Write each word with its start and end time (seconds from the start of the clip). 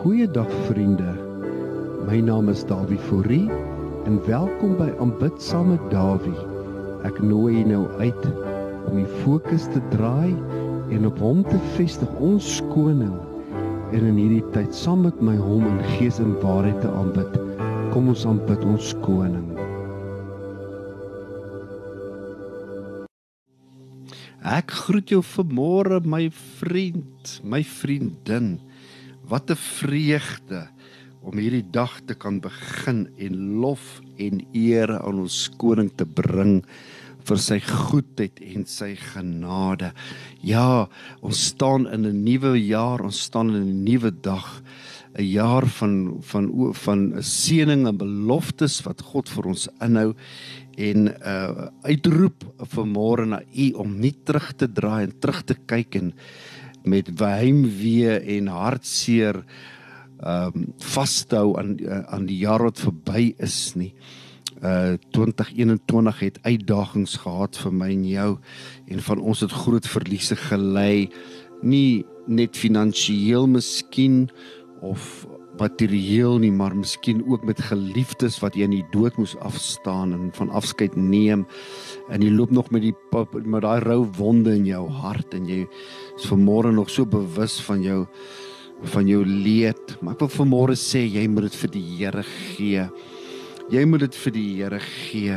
Goeiedag 0.00 0.48
vriende. 0.64 1.10
My 2.08 2.20
naam 2.24 2.48
is 2.48 2.62
Dawie 2.64 2.96
Fourie 2.98 3.50
en 4.08 4.14
welkom 4.24 4.78
by 4.78 4.86
Aanbid 4.96 5.42
saam 5.44 5.74
met 5.74 5.82
Dawie. 5.92 6.46
Ek 7.04 7.18
nooi 7.20 7.58
jou 7.58 7.66
nou 7.68 7.82
uit 8.00 8.24
om 8.88 8.96
die 8.96 9.10
fokus 9.20 9.66
te 9.74 9.82
draai 9.92 10.32
en 10.96 11.04
op 11.04 11.20
hom 11.20 11.42
te 11.44 11.60
vestig, 11.74 12.08
ons 12.16 12.48
koning. 12.70 13.12
En 13.92 14.08
in 14.08 14.16
hierdie 14.16 14.46
tyd 14.56 14.72
saam 14.72 15.04
met 15.04 15.20
my 15.20 15.36
hom 15.36 15.68
in 15.68 15.84
gees 15.98 16.16
en 16.24 16.32
waarheid 16.40 16.80
te 16.80 16.88
aanbid. 17.02 17.36
Kom 17.92 18.08
ons 18.08 18.24
aanbid 18.24 18.64
ons 18.72 18.94
koning. 19.04 19.52
Ek 24.48 24.72
groet 24.86 25.12
jou 25.12 25.20
vanmôre 25.36 26.00
my 26.08 26.24
vriend, 26.32 27.36
my 27.44 27.60
vriendin. 27.60 28.54
Wat 29.30 29.50
'n 29.50 29.56
vreugde 29.56 30.66
om 31.22 31.38
hierdie 31.38 31.70
dag 31.70 32.00
te 32.06 32.14
kan 32.14 32.40
begin 32.40 33.08
en 33.16 33.60
lof 33.62 34.00
en 34.18 34.40
eer 34.52 34.90
aan 34.98 35.20
ons 35.22 35.50
koning 35.56 35.90
te 35.94 36.04
bring 36.04 36.64
vir 37.28 37.38
sy 37.38 37.60
goedheid 37.60 38.40
en 38.40 38.64
sy 38.66 38.96
genade. 38.96 39.92
Ja, 40.42 40.88
ons 41.22 41.46
staan 41.52 41.86
in 41.86 42.06
'n 42.06 42.24
nuwe 42.24 42.56
jaar, 42.66 43.00
ons 43.00 43.20
staan 43.20 43.54
in 43.54 43.62
'n 43.62 43.84
nuwe 43.84 44.10
dag, 44.10 44.62
'n 45.18 45.22
jaar 45.22 45.66
van 45.66 46.18
van 46.20 46.72
van 46.72 46.98
'n 47.18 47.22
seëning 47.22 47.86
en 47.86 47.96
beloftes 47.96 48.82
wat 48.82 49.02
God 49.02 49.28
vir 49.28 49.46
ons 49.46 49.68
inhou 49.80 50.14
en 50.76 51.08
uh 51.08 51.68
uitroep 51.82 52.44
vanmôre 52.74 53.26
na 53.26 53.40
u 53.54 53.72
om 53.72 53.98
nie 54.00 54.14
terug 54.24 54.52
te 54.56 54.72
draai 54.72 55.04
en 55.04 55.18
terug 55.18 55.42
te 55.44 55.54
kyk 55.66 55.94
en 55.94 56.12
met 56.82 57.10
heimwee 57.18 58.18
en 58.38 58.46
hartseer 58.46 59.44
ehm 60.20 60.52
um, 60.54 60.66
vashou 60.78 61.58
aan 61.58 61.76
uh, 61.80 62.02
aan 62.12 62.26
die 62.28 62.36
jaar 62.42 62.62
wat 62.62 62.80
verby 62.80 63.34
is 63.38 63.74
nie. 63.74 63.94
Uh 64.60 64.98
2021 65.16 66.20
het 66.20 66.38
uitdagings 66.42 67.16
gehad 67.24 67.56
vir 67.56 67.72
my 67.72 67.88
en 67.88 68.04
jou 68.04 68.30
en 68.86 69.00
van 69.00 69.20
ons 69.20 69.40
het 69.40 69.52
groot 69.52 69.86
verliese 69.86 70.36
gelei 70.36 71.08
nie 71.62 72.04
net 72.26 72.56
finansiëel 72.56 73.48
miskien 73.48 74.28
of 74.80 75.26
materieel 75.60 76.38
nie 76.40 76.52
maar 76.54 76.74
miskien 76.76 77.20
ook 77.28 77.44
met 77.44 77.60
geliefdes 77.62 78.38
wat 78.42 78.56
jy 78.56 78.66
in 78.68 78.78
die 78.78 78.86
dood 78.94 79.18
moes 79.20 79.36
afstaan 79.44 80.14
en 80.16 80.30
van 80.36 80.52
afskeid 80.56 80.96
neem. 80.96 81.46
En 82.10 82.24
jy 82.24 82.30
loop 82.32 82.52
nog 82.54 82.70
met 82.74 82.86
die 82.86 82.94
met 83.44 83.64
daai 83.64 83.80
rou 83.84 84.02
wonde 84.18 84.54
in 84.56 84.66
jou 84.68 84.86
hart 85.02 85.34
en 85.36 85.48
jy 85.48 85.66
is 86.16 86.28
vanmôre 86.30 86.72
nog 86.74 86.90
so 86.90 87.06
bewus 87.08 87.60
van 87.68 87.84
jou 87.84 88.04
van 88.94 89.08
jou 89.08 89.20
leed. 89.26 89.96
Maar 90.00 90.16
ek 90.16 90.24
wil 90.24 90.32
vanmôre 90.38 90.76
sê 90.78 91.04
jy 91.04 91.26
moet 91.28 91.50
dit 91.50 91.58
vir 91.62 91.74
die 91.74 91.86
Here 91.98 92.24
gee. 92.24 92.86
Jy 93.70 93.84
moet 93.86 94.06
dit 94.06 94.16
vir 94.24 94.34
die 94.34 94.48
Here 94.62 94.80
gee 94.80 95.36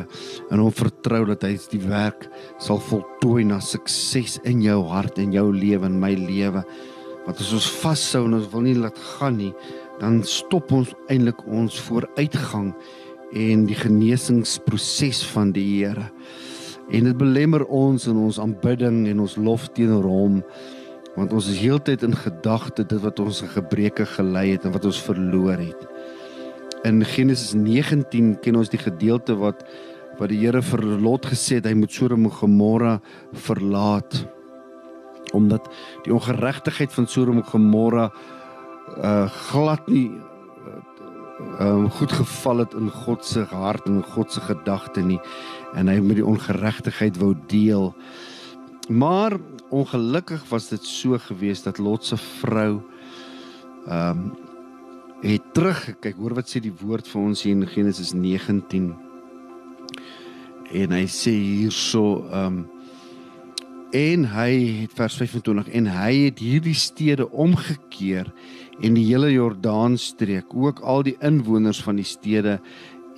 en 0.49 0.63
hom 0.63 0.71
vertrou 0.73 1.25
dat 1.33 1.43
hy 1.43 1.57
die 1.73 1.83
werk 1.83 2.29
sal 2.63 2.79
voltooi 2.79 3.43
na 3.45 3.59
sukses 3.59 4.39
in 4.47 4.63
jou 4.63 4.79
hart 4.89 5.19
en 5.19 5.35
jou 5.35 5.49
lewe 5.51 5.89
en 5.91 5.99
my 5.99 6.15
lewe. 6.15 6.63
Want 7.23 7.39
as 7.39 7.53
ons 7.55 7.69
vashou 7.83 8.25
en 8.27 8.39
ons 8.39 8.49
wil 8.51 8.65
nie 8.65 8.79
laat 8.79 8.97
gaan 8.99 9.37
nie 9.39 9.53
dan 9.99 10.21
stop 10.23 10.71
ons 10.71 10.93
eintlik 11.11 11.43
ons 11.47 11.79
vooruitgang 11.87 12.73
en 13.33 13.65
die 13.69 13.77
genesingsproses 13.77 15.23
van 15.33 15.51
die 15.55 15.65
Here. 15.77 16.09
En 16.91 17.07
dit 17.07 17.17
belemmer 17.17 17.65
ons 17.65 18.07
in 18.09 18.17
ons 18.19 18.39
aanbidding 18.41 19.05
en 19.09 19.23
ons 19.23 19.37
lof 19.39 19.69
teenoor 19.77 20.07
hom 20.09 20.41
want 21.13 21.33
ons 21.37 21.45
is 21.45 21.59
heeltyd 21.61 22.01
in 22.07 22.15
gedagte 22.17 22.81
dit 22.89 23.01
wat 23.03 23.19
ons 23.21 23.43
gebreke 23.53 24.05
gelei 24.15 24.47
het 24.55 24.63
en 24.65 24.73
wat 24.73 24.87
ons 24.89 25.01
verloor 25.05 25.59
het. 25.61 25.83
In 26.89 27.03
Genesis 27.05 27.53
19 27.53 28.39
ken 28.41 28.57
ons 28.57 28.71
die 28.73 28.81
gedeelte 28.81 29.37
wat 29.37 29.61
wat 30.19 30.29
die 30.29 30.43
Here 30.43 30.61
vir 30.61 30.83
Lot 31.01 31.25
gesê 31.25 31.57
het 31.57 31.65
hy 31.69 31.73
moet 31.77 31.93
Sodom 31.93 32.27
en 32.27 32.33
Gomorra 32.33 32.97
verlaat 33.45 34.19
omdat 35.33 35.65
die 36.05 36.13
ongeregtigheid 36.13 36.93
van 36.93 37.07
Sodom 37.09 37.39
en 37.41 37.47
Gomorra 37.49 38.09
uh 38.97 39.25
glad 39.51 39.87
nie 39.87 40.11
um, 41.59 41.89
goed 41.89 42.11
geval 42.11 42.57
het 42.57 42.73
in 42.73 42.89
God 42.91 43.25
se 43.25 43.45
hart 43.49 43.85
en 43.85 44.03
God 44.03 44.31
se 44.31 44.41
gedagte 44.41 45.01
nie 45.01 45.19
en 45.73 45.87
hy 45.87 45.99
met 46.03 46.19
die 46.19 46.25
ongeregtigheid 46.25 47.17
wou 47.17 47.33
deel. 47.47 47.93
Maar 48.89 49.37
ongelukkig 49.73 50.43
was 50.49 50.69
dit 50.69 50.85
so 50.85 51.17
gewees 51.17 51.63
dat 51.63 51.77
Lot 51.77 52.05
se 52.05 52.17
vrou 52.17 52.81
um 53.87 54.31
het 55.23 55.53
teruggekyk. 55.55 56.17
Hoor 56.19 56.33
wat 56.35 56.49
sê 56.51 56.59
die 56.59 56.73
woord 56.81 57.07
vir 57.07 57.21
ons 57.21 57.45
hier 57.45 57.55
in 57.55 57.67
Genesis 57.71 58.11
19. 58.11 58.89
En 60.75 60.95
hy 60.97 61.05
sê 61.07 61.31
hierso 61.31 62.25
um 62.27 62.65
en 63.93 64.25
hy 64.25 64.51
het 64.81 64.93
vers 64.97 65.15
25 65.21 65.69
en 65.77 65.87
hy 65.93 66.11
het 66.25 66.39
hierdie 66.41 66.75
stede 66.75 67.27
omgekeer 67.29 68.31
en 68.81 68.95
die 68.97 69.05
hele 69.05 69.31
Jordaanstreek 69.33 70.53
ook 70.55 70.79
al 70.79 71.03
die 71.03 71.17
inwoners 71.21 71.81
van 71.83 71.99
die 72.01 72.07
stede 72.07 72.59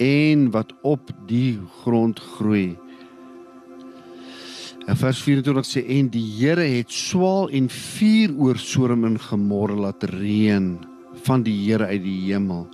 en 0.01 0.49
wat 0.51 0.73
op 0.83 1.11
die 1.27 1.59
grond 1.83 2.19
groei. 2.19 2.75
En 4.85 4.97
vers 4.99 5.21
24 5.25 5.65
sê 5.65 5.81
en 5.97 6.11
die 6.13 6.25
Here 6.37 6.65
het 6.75 6.91
swaal 6.93 7.49
en 7.49 7.69
vuur 7.73 8.35
oor 8.37 8.59
Sodom 8.61 9.05
en 9.07 9.17
Gomorra 9.19 9.77
laat 9.87 10.03
reën 10.11 10.75
van 11.25 11.45
die 11.45 11.55
Here 11.63 11.87
uit 11.89 12.03
die 12.03 12.19
hemel. 12.27 12.67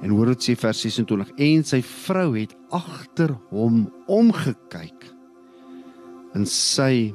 En 0.00 0.14
hoor 0.16 0.32
dit 0.32 0.46
sê 0.48 0.56
vers 0.56 0.80
26 0.86 1.34
en 1.36 1.64
sy 1.68 1.82
vrou 1.84 2.30
het 2.38 2.54
agter 2.72 3.34
hom 3.50 3.88
omgekyk 4.08 5.10
en 6.38 6.46
sy 6.46 7.10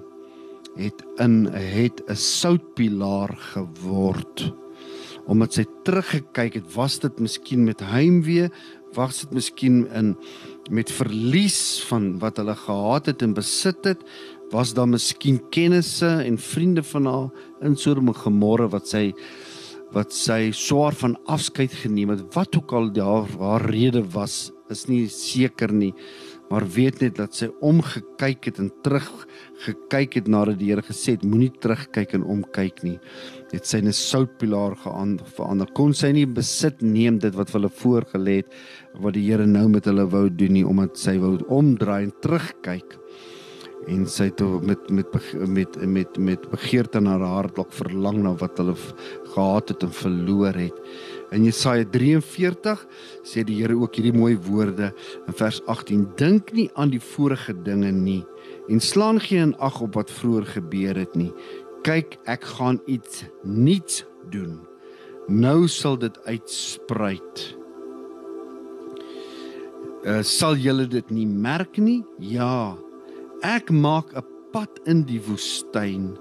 het 0.75 1.01
in 1.23 1.45
het 1.47 2.03
'n 2.09 2.15
soutpilaar 2.15 3.31
geword. 3.55 4.51
Omdat 5.31 5.57
sy 5.57 5.65
teruggekyk 5.87 6.59
het, 6.59 6.67
was 6.75 6.99
dit 7.01 7.19
miskien 7.19 7.65
met 7.65 7.81
heimwee, 7.81 8.49
was 8.95 9.23
dit 9.23 9.33
miskien 9.35 9.83
in 9.97 10.13
met 10.73 10.89
verlies 10.89 11.83
van 11.89 12.15
wat 12.21 12.39
hulle 12.41 12.55
gehad 12.57 13.09
het 13.11 13.21
en 13.21 13.35
besit 13.37 13.85
het, 13.85 14.01
was 14.53 14.73
daar 14.77 14.89
miskien 14.89 15.41
kennisse 15.53 16.09
en 16.23 16.37
vriende 16.41 16.83
van 16.83 17.09
haar 17.09 17.43
in 17.65 17.75
Sodom 17.77 18.09
en 18.13 18.17
Gomorra 18.17 18.69
wat 18.71 18.89
sy 18.89 19.11
wat 19.93 20.11
sy 20.11 20.49
swaar 20.51 20.95
van 20.97 21.13
afskeid 21.31 21.71
geneem 21.83 22.09
het. 22.11 22.23
Wat 22.33 22.57
ook 22.57 22.73
al 22.75 22.89
daar 22.91 23.29
haar 23.39 23.63
rede 23.69 24.01
was, 24.11 24.49
is 24.73 24.87
nie 24.89 25.05
seker 25.07 25.71
nie 25.71 25.93
maar 26.49 26.65
weet 26.75 27.01
net 27.01 27.15
dat 27.17 27.35
sy 27.35 27.47
omgekyk 27.65 28.49
het 28.49 28.59
en 28.61 28.69
terug 28.85 29.07
gekyk 29.65 30.19
het 30.19 30.27
nadat 30.31 30.59
die 30.59 30.69
Here 30.71 30.83
gesê 30.85 31.15
het 31.15 31.25
moenie 31.25 31.51
terugkyk 31.61 32.13
en 32.17 32.25
omkyk 32.35 32.83
nie. 32.83 32.99
Het 33.51 33.65
sy 33.65 33.81
'n 33.81 33.91
soutpilaar 33.91 34.75
verander. 34.75 35.67
Kon 35.73 35.93
sy 35.93 36.11
nie 36.11 36.25
besit 36.25 36.81
neem 36.81 37.19
dit 37.19 37.33
wat 37.35 37.51
hulle 37.51 37.69
voorgelê 37.69 38.35
het 38.43 38.53
wat 38.99 39.13
die 39.13 39.25
Here 39.29 39.45
nou 39.45 39.67
met 39.69 39.85
hulle 39.85 40.05
wou 40.05 40.29
doen 40.29 40.53
nie 40.53 40.65
omdat 40.65 40.97
sy 40.97 41.17
wou 41.17 41.37
omdraai 41.47 42.03
en 42.03 42.13
terugkyk. 42.21 42.97
En 43.87 44.07
sy 44.07 44.31
het 44.31 44.41
met 44.65 44.89
met 44.89 45.07
met 45.47 45.85
met 45.85 46.17
met 46.17 46.49
begeerte 46.49 46.99
na 46.99 47.17
haar 47.19 47.35
hart 47.35 47.55
dalk 47.55 47.73
verlang 47.73 48.23
na 48.23 48.33
wat 48.33 48.57
hulle 48.57 48.75
gehad 49.33 49.69
het 49.69 49.83
en 49.83 49.91
verloor 49.91 50.53
het. 50.53 50.79
In 51.35 51.43
Jesaja 51.43 51.83
43 51.91 52.85
sê 53.27 53.43
die 53.43 53.57
Here 53.59 53.75
ook 53.75 53.97
hierdie 53.97 54.15
mooi 54.15 54.37
woorde 54.47 54.93
in 55.27 55.35
vers 55.35 55.59
18: 55.67 56.05
Dink 56.15 56.53
nie 56.55 56.69
aan 56.79 56.93
die 56.93 57.01
vorige 57.03 57.53
dinge 57.65 57.91
nie 57.91 58.23
en 58.71 58.79
slaan 58.81 59.19
geen 59.21 59.51
ag 59.61 59.81
op 59.83 59.97
wat 59.99 60.09
vroeër 60.09 60.47
gebeur 60.55 60.97
het 60.97 61.13
nie. 61.19 61.33
Kyk, 61.85 62.15
ek 62.25 62.47
gaan 62.55 62.79
iets 62.89 63.25
nuuts 63.43 64.05
doen. 64.33 64.63
Nou 65.27 65.67
sal 65.69 65.99
dit 66.01 66.15
uitspruit. 66.25 67.43
Uh, 70.05 70.21
sal 70.21 70.57
julle 70.61 70.87
dit 70.89 71.11
nie 71.13 71.27
merk 71.27 71.77
nie? 71.81 72.03
Ja. 72.21 72.77
Ek 73.43 73.69
maak 73.69 74.15
'n 74.15 74.23
pad 74.53 74.79
in 74.85 75.03
die 75.03 75.19
woestyn, 75.19 76.15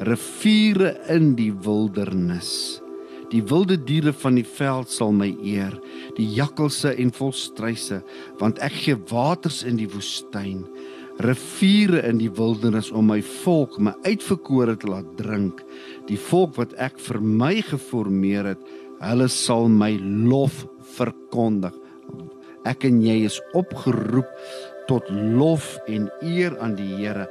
riviere 0.00 0.96
in 1.08 1.36
die 1.36 1.52
wildernis. 1.52 2.82
Die 3.32 3.42
wilde 3.42 3.76
diere 3.82 4.12
van 4.14 4.36
die 4.38 4.46
veld 4.46 4.90
sal 4.92 5.10
my 5.14 5.32
eer, 5.42 5.74
die 6.14 6.28
jakkalse 6.36 6.92
en 6.94 7.10
volstruise, 7.14 8.02
want 8.38 8.60
ek 8.62 8.76
gee 8.84 8.98
waters 9.10 9.64
in 9.66 9.80
die 9.80 9.88
woestyn, 9.90 10.62
riviere 11.24 12.02
in 12.06 12.20
die 12.20 12.30
wildernis 12.30 12.92
om 12.92 13.08
my 13.10 13.18
volk, 13.42 13.78
my 13.80 13.94
uitverkore 14.04 14.76
te 14.78 14.90
laat 14.92 15.08
drink. 15.18 15.62
Die 16.10 16.20
volk 16.20 16.54
wat 16.60 16.76
ek 16.82 17.00
vir 17.02 17.18
my 17.24 17.54
geformeer 17.64 18.52
het, 18.52 18.62
hulle 19.00 19.28
sal 19.32 19.66
my 19.72 19.94
lof 20.00 20.64
verkondig. 20.96 21.74
Ek 22.66 22.86
en 22.88 23.00
jy 23.02 23.20
is 23.28 23.38
opgeroep 23.58 24.30
tot 24.86 25.08
lof 25.10 25.76
en 25.86 26.08
eer 26.22 26.54
aan 26.62 26.76
die 26.78 26.92
Here 26.96 27.26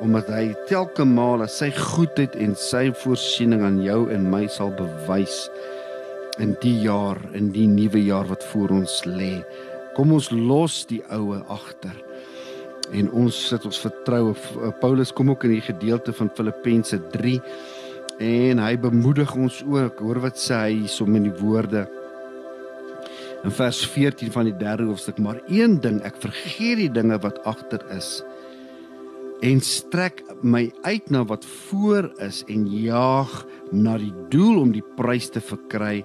omdat 0.00 0.30
hy 0.32 0.54
telke 0.70 1.04
male 1.04 1.48
sy 1.50 1.70
goedheid 1.74 2.36
en 2.38 2.54
sy 2.56 2.88
voorsiening 3.02 3.64
aan 3.66 3.82
jou 3.84 4.06
en 4.14 4.30
my 4.30 4.46
sal 4.48 4.72
bewys. 4.78 5.48
in 6.40 6.54
die 6.62 6.76
jaar, 6.84 7.18
in 7.36 7.50
die 7.52 7.66
nuwe 7.68 8.00
jaar 8.04 8.28
wat 8.30 8.44
voor 8.52 8.72
ons 8.80 9.00
lê. 9.04 9.40
Kom 9.96 10.14
ons 10.16 10.30
los 10.32 10.84
die 10.88 11.02
ou 11.12 11.36
agter. 11.52 11.96
En 12.96 13.10
ons 13.14 13.36
sit 13.50 13.64
ons 13.68 13.82
vertroue 13.84 14.34
Paulus 14.80 15.12
kom 15.14 15.30
ook 15.30 15.44
in 15.46 15.58
die 15.58 15.64
gedeelte 15.64 16.14
van 16.16 16.32
Filippense 16.34 16.98
3 17.12 17.36
en 18.20 18.60
hy 18.60 18.72
bemoedig 18.80 19.34
ons 19.36 19.60
ook. 19.66 20.00
Hoor 20.02 20.22
wat 20.24 20.40
sê 20.40 20.64
hy 20.64 20.72
hiersom 20.80 21.14
in 21.18 21.28
die 21.28 21.36
woorde 21.38 21.86
in 23.44 23.54
vers 23.56 23.80
14 23.94 24.32
van 24.34 24.50
die 24.50 24.56
3de 24.58 24.90
hoofstuk, 24.90 25.18
maar 25.18 25.40
een 25.48 25.78
ding, 25.80 26.00
ek 26.04 26.20
vergeet 26.20 26.80
die 26.82 26.92
dinge 26.92 27.16
wat 27.24 27.40
agter 27.48 27.84
is 27.96 28.20
en 29.40 29.60
strek 29.64 30.20
my 30.44 30.66
uit 30.84 31.08
na 31.12 31.22
wat 31.28 31.46
voor 31.68 32.10
is 32.20 32.42
en 32.52 32.66
jaag 32.68 33.30
na 33.72 33.96
die 34.00 34.12
doel 34.32 34.60
om 34.66 34.74
die 34.74 34.84
prys 34.98 35.30
te 35.32 35.40
verkry 35.40 36.02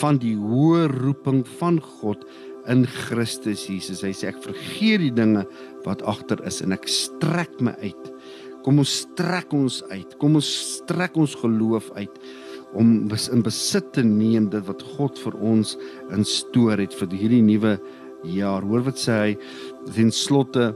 van 0.00 0.18
die 0.20 0.34
hoë 0.36 0.88
roeping 0.92 1.42
van 1.58 1.80
God 2.00 2.24
in 2.70 2.84
Christus 2.88 3.66
Jesus. 3.68 4.02
Hy 4.04 4.12
sê 4.16 4.30
ek 4.32 4.42
vergeet 4.44 5.02
die 5.04 5.12
dinge 5.16 5.44
wat 5.84 6.04
agter 6.08 6.40
is 6.48 6.60
en 6.64 6.76
ek 6.76 6.88
strek 6.88 7.56
my 7.64 7.74
uit. 7.80 8.10
Kom 8.64 8.80
ons 8.80 8.94
strek 9.04 9.52
ons 9.56 9.82
uit. 9.90 10.16
Kom 10.20 10.38
ons 10.40 10.50
strek 10.78 11.16
ons 11.20 11.36
geloof 11.40 11.90
uit 11.96 12.20
om 12.74 13.08
in 13.10 13.42
besit 13.42 13.92
te 13.92 14.02
neem 14.02 14.48
dit 14.50 14.66
wat 14.66 14.82
God 14.96 15.18
vir 15.18 15.34
ons 15.40 15.76
instoor 16.14 16.78
het 16.78 16.94
vir 16.94 17.14
hierdie 17.14 17.42
nuwe 17.42 17.78
jaar. 18.24 18.62
Hoor 18.62 18.84
wat 18.88 18.98
sê 18.98 19.18
hy 19.20 19.32
ten 19.94 20.12
slotte 20.12 20.72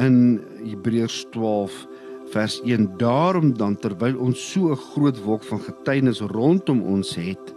in 0.00 0.40
Hebreërs 0.64 1.24
12 1.34 1.86
vers 2.34 2.60
1 2.64 2.96
daarom 2.98 3.52
dan 3.54 3.76
terwyl 3.78 4.16
ons 4.18 4.40
so 4.52 4.72
'n 4.72 4.84
groot 4.92 5.18
wolk 5.24 5.44
van 5.44 5.60
getuienis 5.60 6.20
rondom 6.20 6.82
ons 6.82 7.14
het 7.14 7.54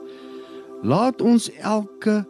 laat 0.83 1.21
ons 1.21 1.49
elke 1.61 2.25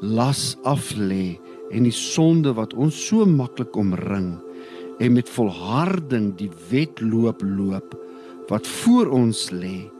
las 0.00 0.56
af 0.64 0.94
lê 0.96 1.38
en 1.70 1.82
die 1.84 1.92
sonde 1.92 2.54
wat 2.56 2.72
ons 2.74 2.96
so 3.06 3.26
maklik 3.26 3.76
omring 3.76 4.38
en 4.98 5.12
met 5.12 5.28
volharding 5.28 6.32
die 6.36 6.50
wedloop 6.70 7.42
loop 7.42 7.94
wat 8.48 8.66
voor 8.66 9.06
ons 9.06 9.50
lê 9.50 9.90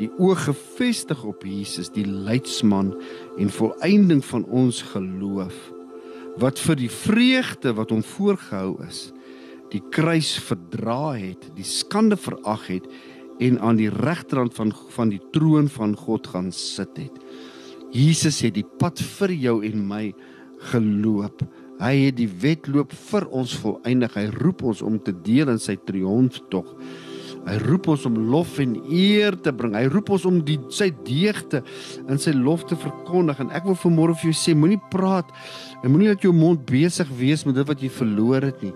die 0.00 0.08
oog 0.18 0.46
gefestig 0.48 1.22
op 1.28 1.44
Jesus 1.46 1.92
die 1.94 2.06
leidsman 2.08 2.94
en 3.38 3.52
volëinding 3.52 4.24
van 4.24 4.46
ons 4.48 4.82
geloof 4.94 5.56
wat 6.40 6.60
vir 6.64 6.80
die 6.80 6.92
vreugde 6.92 7.74
wat 7.76 7.94
hom 7.94 8.02
voorgehou 8.16 8.80
is 8.88 9.10
die 9.70 9.82
kruis 9.94 10.34
verdra 10.48 11.14
het 11.20 11.50
die 11.56 11.66
skande 11.66 12.18
verag 12.18 12.66
het 12.72 12.90
en 13.40 13.56
aan 13.64 13.78
die 13.80 13.92
regterhand 13.92 14.56
van 14.56 14.74
van 14.96 15.12
die 15.12 15.22
troon 15.32 15.68
van 15.72 15.96
God 15.96 16.26
gaan 16.32 16.52
sit 16.52 16.98
het 17.00 17.22
Jesus 17.90 18.38
het 18.44 18.54
die 18.54 18.66
pad 18.78 19.00
vir 19.18 19.32
jou 19.34 19.56
en 19.66 19.82
my 19.88 20.04
geloop. 20.70 21.42
Hy 21.80 21.94
het 22.04 22.18
die 22.18 22.28
wedloop 22.42 22.92
vir 23.08 23.26
ons 23.34 23.54
volëindig. 23.62 24.14
Hy 24.14 24.26
roep 24.36 24.62
ons 24.70 24.82
om 24.84 24.98
te 25.02 25.14
deel 25.24 25.50
in 25.50 25.58
sy 25.62 25.74
triomftog. 25.88 26.68
Hy 27.46 27.56
roep 27.64 27.88
ons 27.90 28.04
om 28.06 28.16
lof 28.30 28.58
en 28.62 28.74
eer 28.92 29.36
te 29.42 29.52
bring. 29.56 29.74
Hy 29.74 29.86
roep 29.90 30.12
ons 30.14 30.26
om 30.28 30.40
die 30.44 30.58
sy 30.72 30.90
deugte 31.06 31.62
in 32.06 32.20
sy 32.20 32.34
lof 32.36 32.66
te 32.68 32.78
verkondig. 32.78 33.40
En 33.42 33.52
ek 33.56 33.66
wil 33.68 33.78
vanmôre 33.80 34.16
vir 34.20 34.30
jou 34.30 34.36
sê, 34.36 34.54
moenie 34.54 34.80
praat 34.92 35.30
en 35.80 35.88
moenie 35.90 36.10
laat 36.12 36.26
jou 36.26 36.34
mond 36.36 36.60
besig 36.68 37.08
wees 37.18 37.46
met 37.48 37.56
dit 37.56 37.70
wat 37.70 37.82
jy 37.82 37.90
verloor 37.92 38.50
het 38.50 38.60
nie. 38.64 38.74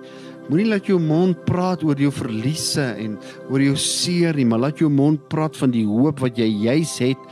Moenie 0.49 0.69
laat 0.72 0.88
jou 0.88 0.99
mond 1.00 1.38
praat 1.49 1.84
oor 1.84 2.00
jou 2.00 2.12
verliese 2.12 2.90
en 3.00 3.19
oor 3.49 3.64
jou 3.64 3.76
seer 3.81 4.37
nie, 4.37 4.49
maar 4.49 4.67
laat 4.67 4.81
jou 4.82 4.90
mond 4.93 5.22
praat 5.32 5.56
van 5.60 5.72
die 5.72 5.87
hoop 5.88 6.25
wat 6.25 6.40
jy 6.40 6.49
juis 6.67 6.99
het 7.05 7.31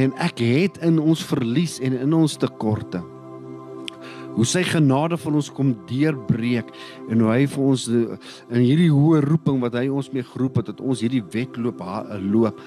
en 0.00 0.12
ek 0.22 0.40
het 0.44 0.78
in 0.86 1.00
ons 1.02 1.22
verlies 1.26 1.78
en 1.84 1.96
in 1.98 2.14
ons 2.14 2.36
tekorte 2.40 3.02
hoe 4.36 4.46
sy 4.46 4.62
genade 4.66 5.18
van 5.20 5.38
ons 5.40 5.50
kom 5.54 5.72
deurbreek 5.88 6.70
en 7.10 7.24
hoe 7.24 7.32
hy 7.32 7.40
vir 7.50 7.64
ons 7.64 7.86
in 7.90 8.60
hierdie 8.60 8.90
hoë 8.92 9.22
roeping 9.26 9.60
wat 9.64 9.76
hy 9.78 9.86
ons 9.90 10.10
mee 10.14 10.26
geroep 10.26 10.60
het 10.60 10.70
dat 10.70 10.82
ons 10.84 11.02
hierdie 11.04 11.22
wedloop 11.34 11.82
loop 12.22 12.60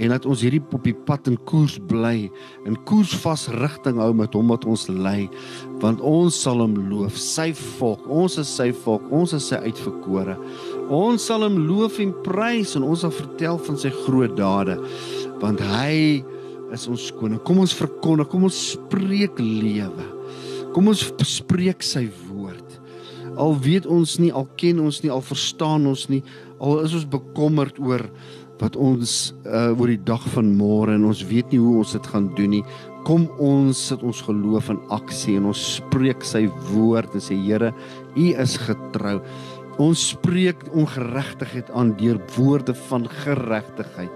en 0.00 0.14
dat 0.14 0.26
ons 0.28 0.42
hierdie 0.44 0.62
op 0.62 0.84
die 0.86 0.96
pad 1.06 1.28
in 1.30 1.38
koers 1.50 1.78
bly 1.90 2.30
in 2.68 2.78
koers 2.88 3.14
vas 3.24 3.46
rigting 3.60 4.00
hou 4.00 4.10
met 4.16 4.34
hom 4.38 4.52
wat 4.54 4.66
ons 4.68 4.88
lei 4.88 5.28
want 5.84 6.02
ons 6.04 6.42
sal 6.46 6.64
hom 6.64 6.76
loof 6.90 7.18
sy 7.20 7.50
volk 7.78 8.06
ons 8.08 8.38
is 8.40 8.50
sy 8.60 8.70
volk 8.84 9.06
ons 9.14 9.36
is 9.36 9.50
sy 9.52 9.60
uitverkore 9.66 10.38
ons 10.90 11.30
sal 11.30 11.44
hom 11.46 11.60
loof 11.68 12.00
en 12.02 12.14
prys 12.24 12.76
en 12.78 12.86
ons 12.88 13.04
sal 13.04 13.14
vertel 13.14 13.60
van 13.68 13.80
sy 13.80 13.92
groot 14.04 14.36
dade 14.38 14.78
want 15.40 15.60
hy 15.72 16.22
is 16.74 16.86
ons 16.90 17.10
koning. 17.18 17.40
Kom 17.46 17.60
ons 17.62 17.74
verkondig, 17.76 18.28
kom 18.30 18.46
ons 18.48 18.62
spreek 18.74 19.38
lewe. 19.42 20.09
Kom 20.74 20.90
ons 20.92 21.02
spreek 21.26 21.82
sy 21.82 22.04
woord. 22.28 22.76
Al 23.40 23.56
weet 23.62 23.88
ons 23.90 24.18
nie, 24.22 24.30
al 24.30 24.46
ken 24.60 24.78
ons 24.82 25.00
nie, 25.02 25.10
al 25.10 25.22
verstaan 25.24 25.88
ons 25.90 26.06
nie, 26.12 26.20
al 26.62 26.84
is 26.84 26.94
ons 26.94 27.08
bekommerd 27.10 27.78
oor 27.82 28.04
wat 28.60 28.76
ons 28.76 29.32
uh, 29.48 29.72
oor 29.72 29.88
die 29.88 30.02
dag 30.04 30.22
van 30.34 30.50
môre 30.58 30.92
en 30.98 31.06
ons 31.08 31.22
weet 31.30 31.48
nie 31.50 31.60
hoe 31.62 31.78
ons 31.80 31.94
dit 31.96 32.08
gaan 32.12 32.28
doen 32.36 32.52
nie. 32.58 32.64
Kom 33.08 33.24
ons 33.40 33.78
sit 33.90 34.02
ons 34.04 34.20
geloof 34.26 34.68
in 34.74 34.82
aksie 34.92 35.38
en 35.38 35.48
ons 35.50 35.62
spreek 35.78 36.26
sy 36.26 36.44
woord 36.68 37.16
en 37.16 37.24
sê 37.24 37.38
Here, 37.40 37.72
U 38.14 38.26
is 38.44 38.58
getrou. 38.60 39.16
Ons 39.80 40.10
spreek 40.12 40.66
ongeregtigheid 40.76 41.72
aan 41.72 41.94
deur 41.98 42.20
woorde 42.36 42.76
van 42.90 43.08
geregtigheid. 43.22 44.12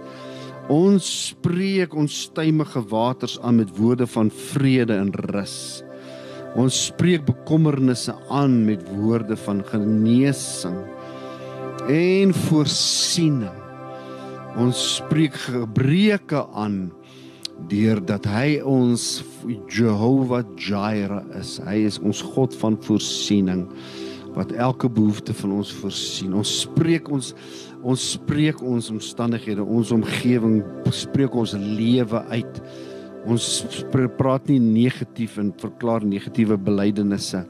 Ons 0.73 1.09
spreek 1.31 1.97
ons 1.97 2.21
stymige 2.29 2.85
waters 2.93 3.39
aan 3.41 3.63
met 3.63 3.73
woorde 3.79 4.07
van 4.13 4.31
vrede 4.53 5.01
en 5.01 5.13
rus. 5.33 5.83
Ons 6.55 6.77
spreek 6.87 7.25
bekommernisse 7.27 8.15
aan 8.31 8.61
met 8.67 8.83
woorde 8.95 9.37
van 9.43 9.65
genesing 9.67 10.79
en 11.91 12.35
voorsiening. 12.47 13.59
Ons 14.63 14.79
spreek 15.01 15.35
gebreke 15.49 16.45
aan 16.55 16.93
deurdat 17.71 18.27
hy 18.31 18.61
ons 18.63 19.25
Jehovah 19.71 20.45
Jireh 20.55 21.25
is. 21.41 21.59
Hy 21.67 21.83
is 21.91 21.99
ons 21.99 22.23
God 22.35 22.55
van 22.63 22.79
voorsiening 22.87 23.67
wat 24.35 24.55
elke 24.55 24.89
behoefte 24.91 25.35
van 25.43 25.59
ons 25.59 25.75
voorsien. 25.83 26.35
Ons 26.39 26.55
spreek 26.63 27.11
ons 27.11 27.35
Ons 27.85 28.01
spreek 28.15 28.63
ons 28.65 28.87
omstandighede, 28.89 29.61
ons 29.61 29.91
omgewing, 29.93 30.63
spreek 30.89 31.35
ons 31.37 31.53
lewe 31.53 32.23
uit. 32.33 32.61
Ons 33.25 33.65
praat 34.19 34.49
nie 34.51 34.61
negatief 34.61 35.39
en 35.41 35.53
verklaar 35.61 36.05
negatiewe 36.05 36.59
belydenisse 36.61 37.45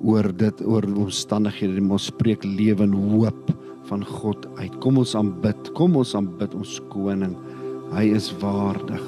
oor 0.00 0.30
dit 0.32 0.62
oor 0.64 0.86
omstandighede, 0.88 1.82
maar 1.84 1.98
ons 1.98 2.08
spreek 2.08 2.44
lewe 2.46 2.86
en 2.86 2.96
hoop 3.12 3.50
van 3.90 4.04
God 4.06 4.46
uit. 4.56 4.72
Kom 4.80 5.00
ons 5.02 5.14
aanbid, 5.18 5.72
kom 5.76 5.98
ons 6.00 6.14
aanbid 6.16 6.54
ons 6.56 6.78
koning. 6.92 7.34
Hy 7.92 8.06
is 8.16 8.30
waardig. 8.40 9.02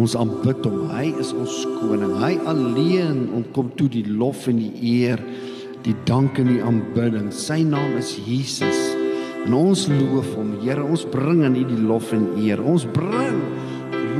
Ons 0.00 0.16
aanbid 0.18 0.64
hom. 0.66 0.88
Hy 0.94 1.10
is 1.22 1.34
ons 1.36 1.60
koning. 1.82 2.16
Hy 2.22 2.32
alleen 2.50 3.26
ontkom 3.36 3.70
toe 3.78 3.90
die 3.92 4.06
lof 4.08 4.48
en 4.50 4.62
die 4.62 4.72
eer 4.96 5.22
die 5.84 5.96
dank 6.08 6.40
en 6.40 6.48
die 6.48 6.62
aanbidding. 6.64 7.28
Sy 7.34 7.60
naam 7.68 7.98
is 8.00 8.16
Jesus. 8.24 8.93
En 9.44 9.54
ons 9.58 9.86
loof 9.88 10.30
hom. 10.38 10.54
Here, 10.62 10.84
ons 10.84 11.04
bring 11.12 11.44
aan 11.44 11.56
U 11.56 11.64
die 11.68 11.80
lof 11.84 12.12
en 12.16 12.30
eer. 12.40 12.62
Ons 12.64 12.86
bring 12.88 13.40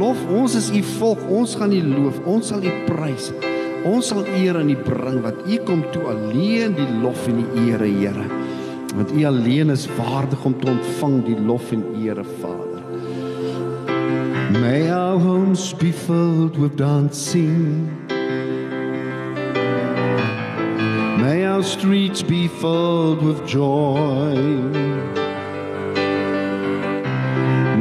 lof. 0.01 0.21
Ons 0.29 0.57
is 0.59 0.69
U 0.75 0.83
volk. 0.99 1.23
Ons 1.33 1.57
gaan 1.57 1.73
U 1.73 1.81
loof. 1.89 2.21
Ons 2.29 2.53
sal 2.53 2.65
U 2.65 2.73
prys. 2.89 3.31
Ons 3.89 4.13
sal 4.13 4.25
eer 4.37 4.59
aan 4.61 4.73
U 4.73 4.77
bring 4.85 5.23
wat 5.25 5.41
U 5.49 5.61
kom 5.69 5.85
toe 5.95 6.05
alleen 6.13 6.77
die 6.77 6.91
lof 7.03 7.27
en 7.29 7.41
die 7.41 7.65
eer, 7.67 7.85
Here. 7.85 8.29
Want 8.95 9.13
U 9.13 9.25
alleen 9.27 9.73
is 9.75 9.89
waardig 9.97 10.45
om 10.45 10.55
te 10.61 10.71
ontvang 10.71 11.19
die 11.27 11.41
lof 11.41 11.73
en 11.73 11.85
eer, 11.99 12.21
Vader. 12.41 12.83
May 14.61 14.91
our 14.91 15.19
homes 15.19 15.73
be 15.73 15.91
filled 15.91 16.57
with 16.57 16.77
dancing. 16.77 17.89
May 21.19 21.45
our 21.45 21.63
streets 21.63 22.23
be 22.23 22.47
filled 22.47 23.23
with 23.23 23.45
joy. 23.49 24.94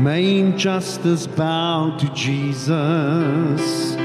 May 0.03 0.39
injustice 0.39 1.27
bow 1.27 1.95
to 1.98 2.10
Jesus. 2.13 3.95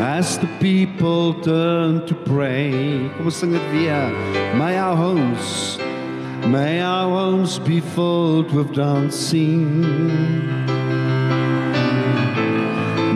As 0.00 0.38
the 0.38 0.46
people 0.60 1.34
turn 1.42 2.06
to 2.06 2.14
pray, 2.14 3.10
kom 3.16 3.26
ons 3.26 3.34
sing 3.34 3.50
dit 3.50 3.66
weer. 3.74 4.14
May 4.54 4.78
our 4.78 4.94
homes, 4.94 5.76
may 6.54 6.78
our 6.86 7.10
homes 7.10 7.58
be 7.58 7.80
filled 7.80 8.54
with 8.54 8.76
dancing. 8.76 9.82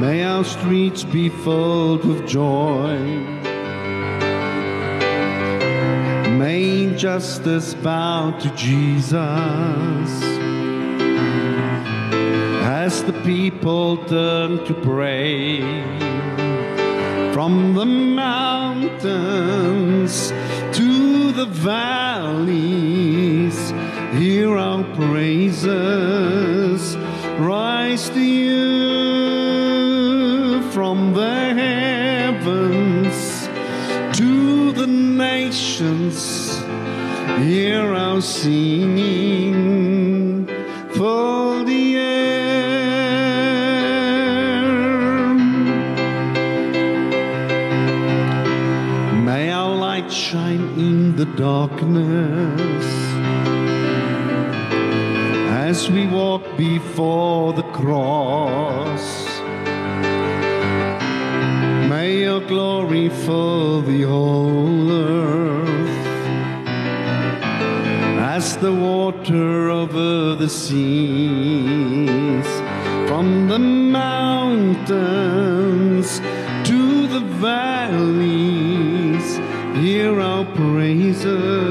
May 0.03 0.25
our 0.25 0.43
streets 0.43 1.05
be 1.05 1.29
filled 1.29 2.05
with 2.05 2.27
joy. 2.27 3.36
May 6.97 7.03
justice 7.03 7.75
bow 7.75 8.31
to 8.39 8.49
Jesus. 8.57 9.13
as 12.85 13.05
the 13.05 13.13
people 13.23 13.99
turn 14.07 14.65
to 14.65 14.73
pray. 14.73 15.61
From 17.35 17.75
the 17.75 17.85
mountains 17.85 18.95
to 20.79 21.33
the 21.33 21.45
valleys, 21.45 23.59
hear 24.19 24.57
our 24.57 24.83
praises 24.95 26.97
rise 27.39 28.09
to 28.09 28.23
you 28.23 29.03
from 30.73 31.13
the 31.13 31.53
heavens 31.63 33.51
to 34.17 34.73
the 34.73 34.87
nations. 34.87 36.36
Hear 37.39 37.93
our 37.93 38.23
singing 38.23 39.67
for 40.97 41.63
the 41.65 41.97
air. 41.97 42.55
May 49.23 49.51
our 49.51 49.75
light 49.77 50.11
shine 50.11 50.67
in 50.79 51.17
the 51.17 51.27
darkness 51.27 52.87
as 55.69 55.91
we 55.91 56.07
walk 56.07 56.57
before 56.57 57.53
the 57.53 57.65
cross. 57.65 59.27
May 61.91 62.21
your 62.23 62.41
glory 62.41 63.11
fill 63.11 63.83
the 63.83 64.03
whole 64.05 64.86
the 68.61 68.73
water 68.73 69.69
over 69.71 70.35
the 70.35 70.49
seas. 70.49 70.87
From 73.09 73.49
the 73.49 73.59
mountains 73.59 74.91
to 76.69 77.07
the 77.07 77.21
valleys, 77.41 79.37
hear 79.79 80.21
our 80.21 80.45
praises 80.55 81.66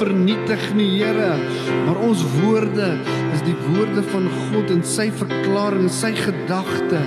vernietig 0.00 0.62
nie, 0.76 0.88
Here, 0.96 1.34
maar 1.86 1.98
ons 2.04 2.22
woorde 2.38 2.94
is 3.34 3.42
die 3.46 3.56
woorde 3.66 4.04
van 4.12 4.28
God 4.46 4.72
en 4.72 4.82
sy 4.86 5.08
verklaring, 5.14 5.88
sy 5.92 6.12
gedagte 6.16 7.00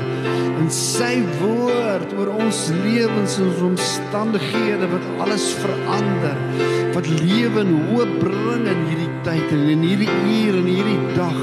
en 0.59 0.67
sy 0.73 1.21
woord 1.39 2.11
oor 2.19 2.33
ons 2.35 2.65
lewens 2.83 3.37
en 3.39 3.47
ons 3.47 3.61
omstandighede 3.69 4.89
wat 4.91 5.05
alles 5.25 5.47
verander, 5.61 6.41
wat 6.95 7.07
lewe 7.21 7.63
en 7.63 7.75
hoop 7.91 8.17
bring 8.23 8.67
in 8.67 8.83
hierdie 8.89 9.11
tyd 9.27 9.55
en 9.55 9.69
in 9.75 9.85
hierdie 9.87 10.11
uur 10.11 10.59
en 10.59 10.69
hierdie 10.69 11.15
dag 11.15 11.39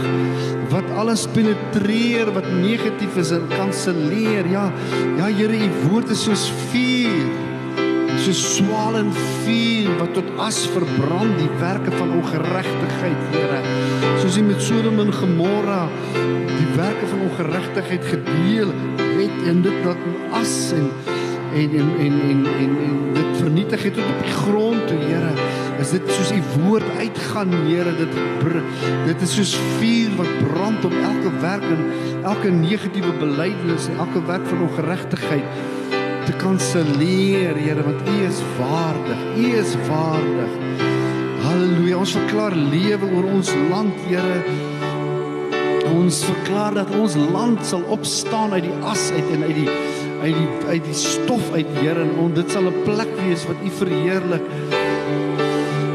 wat 0.72 0.88
alles 0.98 1.24
penetreer 1.30 2.32
wat 2.34 2.48
negatief 2.58 3.16
is 3.22 3.30
en 3.36 3.46
kanselleer. 3.54 4.48
Ja, 4.50 4.66
ja 5.16 5.30
Here, 5.30 5.56
u 5.56 5.70
woord 5.86 6.10
is 6.10 6.26
soos 6.26 6.50
vuur. 6.70 6.95
So 8.26 8.32
swaal 8.32 8.96
en 8.98 9.12
vuur 9.14 9.92
wat 10.00 10.16
tot 10.16 10.30
as 10.42 10.56
verbrand 10.74 11.36
die 11.38 11.50
werke 11.60 11.92
van 11.94 12.10
ongeregtigheid, 12.16 13.20
Here. 13.30 13.60
Soos 14.18 14.38
u 14.40 14.42
met 14.42 14.58
Sodom 14.62 14.98
en 14.98 15.12
Gomorra 15.14 15.84
die 16.48 16.66
werke 16.74 17.06
van 17.06 17.22
ongeregtigheid 17.28 18.08
gedeel 18.10 18.72
het 19.20 19.36
en 19.46 19.60
dit 19.62 19.84
laat 19.84 20.02
in 20.10 20.16
as 20.40 20.56
en 20.74 20.88
en 21.54 21.76
en 21.82 21.92
en 22.06 22.16
en 22.30 22.42
en, 22.64 22.74
en 22.88 22.98
dit 23.14 23.38
vernietig 23.44 23.86
het 23.86 23.94
tot 23.94 24.10
op 24.16 24.18
die 24.24 24.34
grond 24.40 24.90
Here. 24.90 25.30
Is 25.78 25.94
dit 25.94 26.10
soos 26.18 26.34
u 26.34 26.42
woord 26.64 26.90
uitgaan, 26.98 27.54
Here, 27.68 27.94
dit 28.02 28.18
dit 29.06 29.22
is 29.28 29.38
soos 29.38 29.54
vuur 29.78 30.18
wat 30.18 30.34
brand 30.42 30.90
om 30.90 30.98
elke 31.12 31.30
werk 31.46 31.70
en 31.78 31.86
elke 32.24 32.50
negatiewe 32.50 33.14
belydenis 33.22 33.86
en 33.86 34.02
elke 34.08 34.26
werk 34.26 34.50
van 34.50 34.66
ongeregtigheid 34.66 35.74
te 36.26 36.34
kanselleer, 36.40 37.56
Here, 37.56 37.82
want 37.82 38.08
U 38.08 38.16
is 38.26 38.40
waardig. 38.58 39.20
U 39.36 39.50
is 39.58 39.74
waardig. 39.86 40.54
Halleluja. 41.44 41.98
Ons 42.02 42.14
verklaar 42.16 42.56
lewe 42.56 43.10
oor 43.14 43.28
ons 43.30 43.52
land, 43.70 43.94
Here. 44.08 44.40
Ons 45.94 46.24
verklaar 46.26 46.74
dat 46.74 46.90
ons 46.98 47.14
land 47.30 47.62
sal 47.66 47.84
opstaan 47.94 48.56
uit 48.56 48.66
die 48.66 48.74
as 48.90 49.08
uit 49.14 49.30
en 49.36 49.46
uit 49.46 49.62
die 49.62 49.70
uit 50.16 50.32
die 50.34 50.48
uit 50.66 50.84
die 50.88 50.96
stof 50.98 51.52
uit, 51.54 51.68
Here, 51.78 52.02
en 52.02 52.16
on, 52.24 52.34
dit 52.34 52.50
sal 52.50 52.66
'n 52.70 52.82
plek 52.84 53.12
wees 53.22 53.46
wat 53.46 53.62
U 53.62 53.70
verheerlik. 53.82 54.42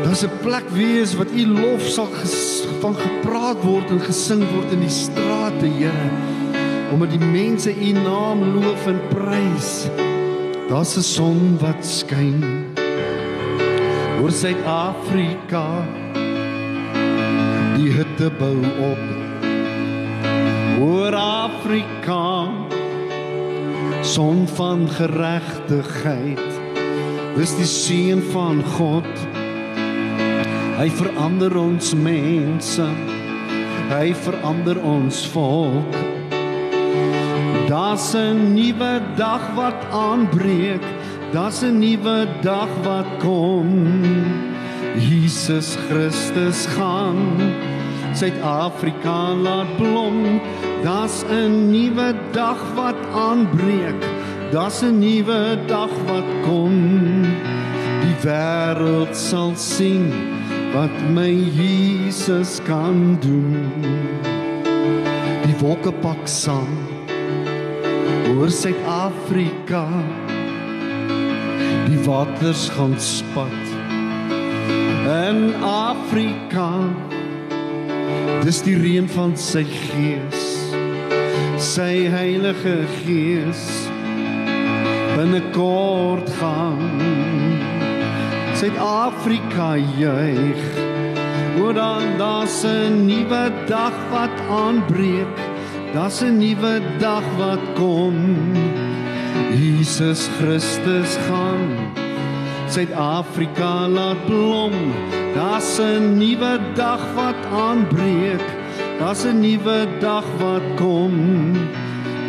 Daar's 0.06 0.24
'n 0.24 0.38
plek 0.44 0.68
wees 0.78 1.16
wat 1.16 1.32
U 1.36 1.44
lof 1.48 1.84
sal 1.84 2.08
ges, 2.22 2.64
van 2.80 2.96
gepraat 2.96 3.60
word 3.64 3.90
en 3.90 4.00
gesing 4.00 4.44
word 4.56 4.72
in 4.72 4.80
die 4.80 4.96
strate, 5.04 5.68
Here. 5.68 6.08
Omdat 6.94 7.12
die 7.12 7.26
mense 7.26 7.72
U 7.72 7.92
naam 7.92 8.40
loof 8.56 8.88
en 8.88 9.00
prys. 9.10 9.90
Daar's 10.72 10.96
'n 10.98 11.04
son 11.04 11.58
wat 11.60 11.86
skyn 11.86 12.40
oor 14.22 14.32
Suid-Afrika. 14.32 15.66
Die 17.76 17.92
hitte 17.92 18.32
bou 18.40 18.60
op 18.92 19.04
oor 20.80 21.16
Afrika. 21.16 22.48
Son 24.02 24.48
van 24.48 24.88
geregtigheid. 24.90 26.50
Dis 27.36 27.56
die 27.56 27.68
seën 27.68 28.22
van 28.32 28.64
God. 28.64 29.14
Hy 30.80 30.90
verander 30.90 31.58
ons 31.58 31.94
mense. 31.94 32.88
Hy 33.90 34.14
verander 34.14 34.80
ons 34.82 35.28
volk. 35.28 36.11
Daar's 37.72 38.14
'n 38.14 38.54
nuwe 38.54 39.00
dag 39.16 39.44
wat 39.56 39.80
aanbreek. 39.92 40.84
Daar's 41.32 41.62
'n 41.64 41.80
nuwe 41.80 42.28
dag 42.42 42.68
wat 42.84 43.08
kom. 43.20 43.70
Jesus 45.00 45.78
Christus 45.88 46.66
gaan 46.76 47.16
Suid-Afrika 48.14 49.34
laat 49.46 49.78
blom. 49.78 50.42
Daar's 50.84 51.24
'n 51.24 51.72
nuwe 51.72 52.14
dag 52.32 52.60
wat 52.76 53.00
aanbreek. 53.16 54.02
Daar's 54.52 54.82
'n 54.82 55.00
nuwe 55.00 55.58
dag 55.68 55.94
wat 56.08 56.30
kom. 56.44 56.76
Die 58.04 58.18
wêreld 58.24 59.16
sal 59.16 59.52
sien 59.56 60.12
wat 60.74 60.96
my 61.14 61.32
Jesus 61.62 62.60
kan 62.64 63.18
doen. 63.22 63.72
Die 65.46 65.56
wolke 65.60 65.92
pak 65.92 66.28
saam 66.28 66.91
oor 68.32 68.50
Suid-Afrika. 68.50 69.86
Die 71.88 72.00
waters 72.06 72.70
gaan 72.70 73.00
spat 73.00 73.68
in 75.12 75.64
Afrika. 75.64 76.70
Dis 78.46 78.62
die 78.64 78.78
reën 78.80 79.10
van 79.12 79.36
sy 79.38 79.66
gees. 79.68 80.48
Sy 81.62 82.08
heilige 82.14 82.78
gees 83.02 83.68
binnekort 85.18 86.32
gaan 86.40 86.82
Suid-Afrika 88.56 89.76
juig. 90.00 90.66
Oor 91.60 91.74
dan 91.76 92.18
daar's 92.18 92.64
'n 92.64 93.06
nuwe 93.06 93.52
dag 93.68 93.96
wat 94.12 94.36
aanbreek. 94.50 95.51
Daar's 95.94 96.22
'n 96.22 96.38
nuwe 96.38 96.82
dag 97.00 97.24
wat 97.38 97.60
kom. 97.76 98.16
Jesus 99.52 100.30
Christus 100.38 101.18
gaan 101.28 101.92
Suid-Afrika 102.68 103.88
laat 103.88 104.26
blom. 104.26 104.72
Daar's 105.36 105.80
'n 105.80 106.18
nuwe 106.18 106.60
dag 106.76 107.02
wat 107.16 107.36
aanbreek. 107.52 108.46
Daar's 109.00 109.26
'n 109.26 109.40
nuwe 109.40 109.88
dag 110.00 110.24
wat 110.40 110.64
kom. 110.76 111.14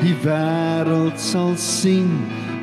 Die 0.02 0.16
wêreld 0.24 1.18
sal 1.20 1.52
sien 1.56 2.10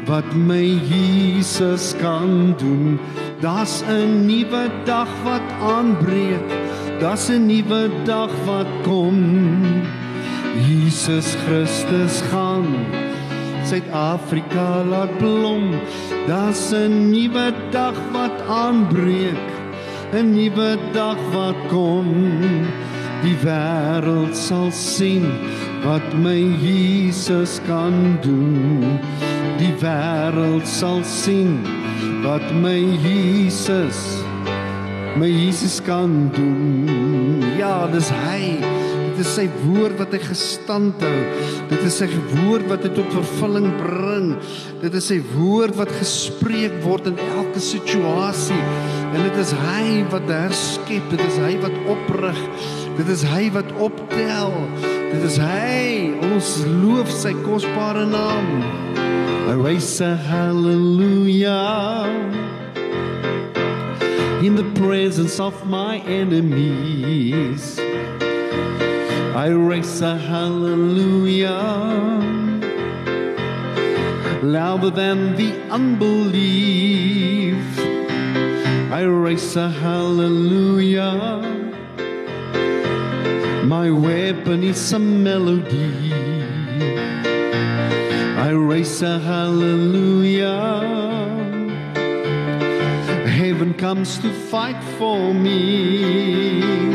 wat 0.05 0.35
my 0.35 0.79
Jesus 0.89 1.95
kan 2.01 2.53
doen. 2.57 2.99
Daar's 3.39 3.83
'n 3.87 4.25
nuwe 4.25 4.69
dag 4.83 5.07
wat 5.23 5.47
aanbreek. 5.61 6.49
Daar's 6.99 7.29
'n 7.29 7.45
nuwe 7.45 7.89
dag 8.03 8.31
wat 8.45 8.67
kom. 8.83 9.17
Jesus 10.57 11.35
Christus 11.45 12.21
gaan 12.31 12.65
Suid-Afrika 13.69 14.81
laat 14.89 15.17
blom. 15.17 15.77
Daar's 16.27 16.71
'n 16.73 17.11
nuwe 17.11 17.53
dag 17.71 17.93
wat 18.11 18.33
aanbreek. 18.49 19.47
'n 20.13 20.33
Nuwe 20.33 20.77
dag 20.91 21.17
wat 21.31 21.59
kom. 21.67 22.07
Die 23.21 23.37
wêreld 23.43 24.35
sal 24.35 24.71
sien 24.71 25.25
wat 25.83 26.13
my 26.17 26.39
Jesus 26.61 27.61
kan 27.67 28.17
doen. 28.21 28.99
Die 29.57 29.73
wêreld 29.81 30.67
sal 30.67 31.03
sien 31.03 31.59
wat 32.23 32.53
my 32.61 32.79
Jesus 33.03 34.23
my 35.15 35.27
Jesus 35.27 35.81
kan 35.81 36.29
doen. 36.33 37.43
Ja, 37.57 37.87
dis 37.87 38.09
hy. 38.09 38.88
Dit 39.19 39.27
is 39.27 39.33
sy 39.35 39.49
woord 39.65 39.97
wat 39.99 40.13
hy 40.15 40.19
gestand 40.23 41.01
hou. 41.03 41.15
Dit 41.67 41.81
is 41.83 41.97
sy 41.99 42.05
woord 42.37 42.69
wat 42.69 42.85
hy 42.87 42.91
tot 42.95 43.09
vervulling 43.11 43.65
bring. 43.75 44.29
Dit 44.79 44.93
is 44.95 45.09
sy 45.11 45.17
woord 45.33 45.75
wat 45.75 45.91
gespreek 45.91 46.77
word 46.85 47.09
in 47.11 47.19
elke 47.25 47.59
situasie. 47.59 48.61
En 49.09 49.19
dit 49.19 49.35
is 49.41 49.51
hy 49.59 50.05
wat 50.13 50.23
herskep, 50.31 51.09
dit 51.11 51.23
is 51.25 51.39
hy 51.43 51.51
wat 51.59 51.75
oprig. 51.91 52.39
Dit 52.95 53.11
is 53.11 53.25
hy 53.27 53.49
wat 53.57 53.67
optel. 53.83 54.55
Dit 54.87 55.27
is 55.27 55.35
hy. 55.43 56.15
Ons 56.29 56.53
loof 56.79 57.11
sy 57.11 57.35
kosbare 57.43 58.07
naam. 58.07 58.63
I 59.51 59.59
raise 59.59 59.99
a 59.99 60.15
hallelujah 60.15 62.07
in 64.39 64.55
the 64.55 64.63
presence 64.79 65.41
of 65.43 65.67
my 65.67 65.99
enemies. 66.07 67.75
I 69.39 69.47
raise 69.47 70.01
a 70.01 70.17
hallelujah 70.17 71.61
louder 74.43 74.89
than 74.89 75.37
the 75.37 75.53
unbelief. 75.71 77.55
I 78.91 79.03
raise 79.03 79.55
a 79.55 79.69
hallelujah. 79.69 81.41
My 83.63 83.89
weapon 83.89 84.61
is 84.61 84.91
a 84.91 84.99
melody. 84.99 86.11
I 88.37 88.49
raise 88.49 89.01
a 89.01 89.19
hallelujah. 89.19 90.81
Heaven 93.25 93.73
comes 93.73 94.17
to 94.17 94.33
fight 94.51 94.83
for 94.97 95.33
me. 95.33 96.88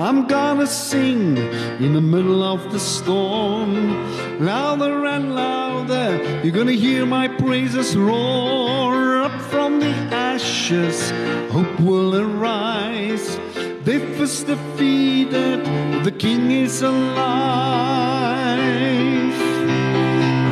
I'm 0.00 0.26
gonna 0.26 0.66
sing 0.66 1.36
in 1.36 1.92
the 1.92 2.00
middle 2.00 2.42
of 2.42 2.72
the 2.72 2.80
storm. 2.80 4.44
Louder 4.44 5.06
and 5.06 5.36
louder, 5.36 6.20
you're 6.42 6.52
gonna 6.52 6.72
hear 6.72 7.06
my 7.06 7.28
praises 7.28 7.96
roar 7.96 9.22
up 9.22 9.40
from 9.42 9.78
the 9.78 9.94
ashes. 10.12 11.12
Hope 11.52 11.78
will 11.78 12.16
arise. 12.16 13.36
Death 13.84 14.20
is 14.20 14.42
defeated, 14.42 15.64
the 16.04 16.10
King 16.10 16.50
is 16.50 16.82
alive. 16.82 17.78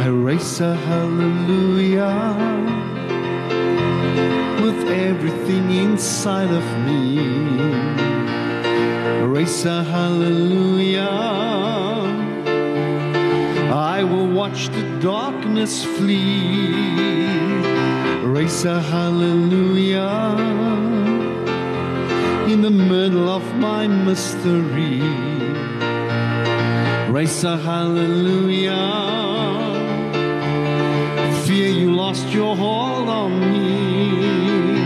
I 0.05 0.07
raise 0.07 0.61
a 0.61 0.76
hallelujah 0.76 2.37
with 4.62 4.88
everything 4.88 5.72
inside 5.72 6.50
of 6.50 6.64
me. 6.87 8.12
Raise 9.22 9.64
a 9.66 9.85
hallelujah. 9.85 11.08
I 13.72 14.02
will 14.02 14.26
watch 14.26 14.68
the 14.68 14.82
darkness 15.00 15.85
flee. 15.85 16.74
Raise 18.24 18.64
a 18.64 18.80
hallelujah 18.82 20.37
in 22.48 22.62
the 22.62 22.70
middle 22.70 23.28
of 23.28 23.44
my 23.54 23.87
mystery. 23.87 25.00
Raise 27.08 27.44
a 27.44 27.56
hallelujah. 27.56 28.82
Fear 31.46 31.68
you 31.68 31.92
lost 31.94 32.26
your 32.30 32.56
hold 32.56 33.08
on 33.08 33.40
me. 33.52 34.82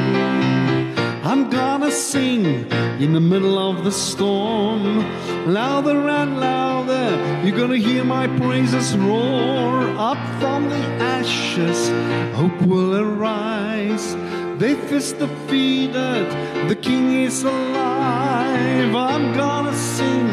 I'm 1.24 1.48
gonna 1.48 1.90
sing 1.90 2.75
in 2.98 3.12
the 3.12 3.20
middle 3.20 3.58
of 3.58 3.84
the 3.84 3.92
storm. 3.92 5.04
Louder 5.52 6.08
and 6.08 6.40
louder, 6.40 7.44
you're 7.44 7.56
gonna 7.56 7.76
hear 7.76 8.04
my 8.04 8.26
praises 8.38 8.96
roar 8.96 9.88
up 9.98 10.18
from 10.40 10.68
the 10.70 10.84
ashes. 11.18 11.90
Hope 12.34 12.60
will 12.62 12.96
arise. 12.96 14.14
Death 14.58 14.90
is 14.90 15.12
defeated, 15.12 16.26
the 16.68 16.76
King 16.76 17.12
is 17.12 17.42
alive. 17.42 18.94
I'm 18.94 19.34
gonna 19.34 19.74
sing 19.74 20.28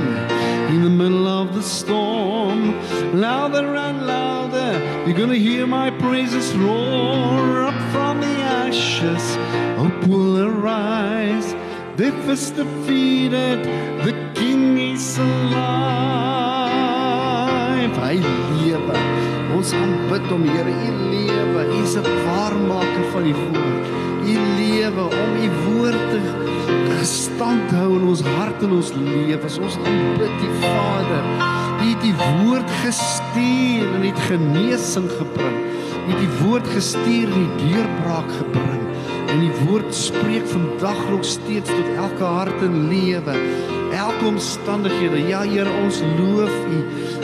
in 0.73 0.83
the 0.83 0.89
middle 0.89 1.27
of 1.27 1.53
the 1.53 1.63
storm. 1.63 2.79
Louder 3.19 3.75
and 3.75 4.07
louder, 4.07 4.71
you're 5.05 5.17
gonna 5.17 5.35
hear 5.35 5.67
my 5.67 5.91
praises 5.91 6.55
roar 6.55 7.63
up 7.63 7.79
from 7.91 8.21
the 8.21 8.35
ashes. 8.63 9.35
Hope 9.77 10.07
will 10.07 10.37
arise. 10.47 11.53
Death 11.95 12.27
is 12.27 12.49
defeated, 12.49 13.63
the 14.03 14.13
King 14.33 14.79
is 14.79 15.19
alive. 15.19 15.53
Hy 18.01 18.17
lewe. 18.17 18.97
Ons 19.53 19.73
aanbid 19.77 20.25
hom, 20.31 20.41
Here. 20.49 20.73
U 20.73 20.89
lewe. 21.11 21.61
U 21.69 21.83
is 21.83 21.93
'n 21.93 22.07
waarmaker 22.25 23.05
van 23.13 23.23
die 23.29 23.37
woord. 23.37 23.85
U 24.25 24.33
lewe 24.57 25.03
om 25.21 25.31
u 25.45 25.49
woord 25.69 26.03
te 26.09 26.19
gestand 26.97 27.71
hou 27.77 27.89
in 27.99 28.07
ons 28.09 28.21
hart 28.21 28.63
en 28.63 28.71
ons 28.71 28.91
lewens. 28.93 29.57
Ons 29.57 29.77
aanbid 29.85 30.33
die 30.41 30.53
Vader. 30.65 31.23
U 31.77 31.85
het 31.93 32.01
die 32.01 32.17
woord 32.17 32.69
gestuur 32.81 33.85
en 33.95 34.01
het 34.01 34.19
genesing 34.31 35.09
gebring. 35.19 35.57
U 36.07 36.09
het 36.09 36.19
die 36.25 36.35
woord 36.41 36.67
gestuur 36.67 37.27
en 37.29 37.45
die 37.45 37.55
deurbraak 37.69 38.29
gebring. 38.41 38.82
En 39.33 39.39
die 39.41 39.53
woord 39.65 39.95
spreek 39.95 40.45
vandag 40.45 40.99
nog 41.09 41.23
steeds 41.25 41.69
tot 41.69 41.95
elke 41.97 42.23
hart 42.23 42.61
en 42.61 42.87
lewe, 42.87 43.33
elke 43.93 44.25
omstandighede. 44.25 45.23
Ja 45.27 45.41
Here, 45.41 45.71
ons 45.83 46.01
loof 46.19 46.53
U 46.69 46.81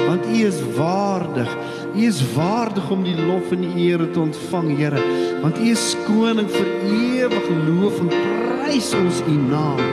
want 0.08 0.26
U 0.26 0.40
is 0.48 0.58
waardig. 0.76 1.52
U 1.96 2.02
is 2.06 2.24
waardig 2.34 2.90
om 2.90 3.04
die 3.04 3.18
lof 3.26 3.52
en 3.52 3.62
die 3.62 3.86
eer 3.90 4.02
te 4.12 4.20
ontvang, 4.20 4.72
Here, 4.78 5.04
want 5.44 5.60
U 5.60 5.70
is 5.70 5.94
koning 6.08 6.50
vir 6.50 6.74
ewig. 6.90 7.50
Loof 7.68 8.02
en 8.02 8.10
prys 8.10 8.90
ons 8.98 9.22
U 9.28 9.38
naam. 9.46 9.86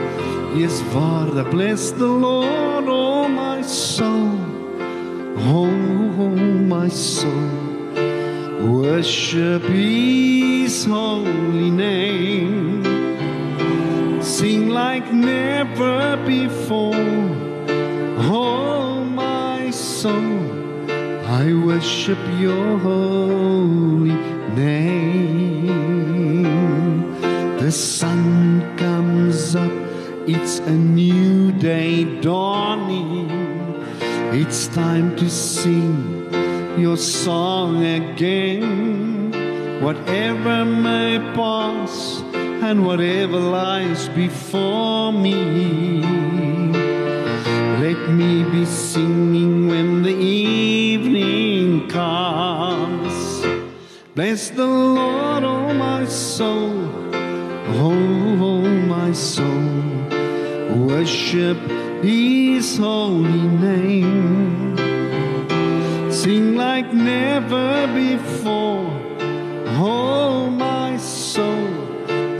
U 0.55 0.63
is 0.63 0.81
waardig. 0.95 1.49
Bless 1.53 1.91
the 2.01 2.09
Lord, 2.09 2.89
oh 2.89 3.29
my 3.29 3.61
soul. 3.61 4.33
Oh 5.37 5.69
my 6.65 6.89
soul. 6.89 7.66
Worship 8.59 9.61
His 9.63 10.85
holy 10.85 11.69
name. 11.69 12.83
Sing 14.23 14.69
like 14.69 15.13
never 15.13 16.17
before. 16.25 16.95
Oh, 18.17 19.03
my 19.03 19.69
soul, 19.69 20.89
I 21.27 21.53
worship 21.53 22.17
your 22.39 22.79
holy 22.79 24.15
name. 24.55 25.67
The 27.59 27.71
sun 27.71 28.75
comes 28.77 29.55
up, 29.55 29.71
it's 30.27 30.57
a 30.59 30.73
new 30.73 31.51
day 31.51 32.05
dawning. 32.21 33.29
It's 34.33 34.67
time 34.67 35.15
to 35.17 35.29
sing 35.29 36.16
your 36.77 36.97
song 36.97 37.83
again. 37.83 39.31
Whatever 39.81 40.65
may 40.65 41.17
pass 41.33 42.21
and 42.61 42.85
whatever 42.85 43.39
lies 43.39 44.09
before 44.09 45.11
me. 45.11 46.01
Let 47.79 48.09
me 48.09 48.43
be 48.43 48.65
singing 48.65 49.67
when 49.67 50.03
the 50.03 50.15
evening 50.15 51.87
comes. 51.89 53.13
Bless 54.15 54.49
the 54.49 54.65
Lord, 54.65 55.43
oh 55.43 55.73
my 55.73 56.05
soul, 56.05 56.73
oh, 57.13 58.37
oh 58.41 58.61
my 58.61 59.11
soul. 59.13 59.47
Worship 60.87 61.57
His 62.01 62.77
holy 62.77 63.47
name. 63.47 64.66
Sing 66.23 66.55
like 66.55 66.91
never 66.93 67.85
before, 67.93 68.89
oh 69.77 70.49
my 70.49 70.97
soul. 70.97 71.69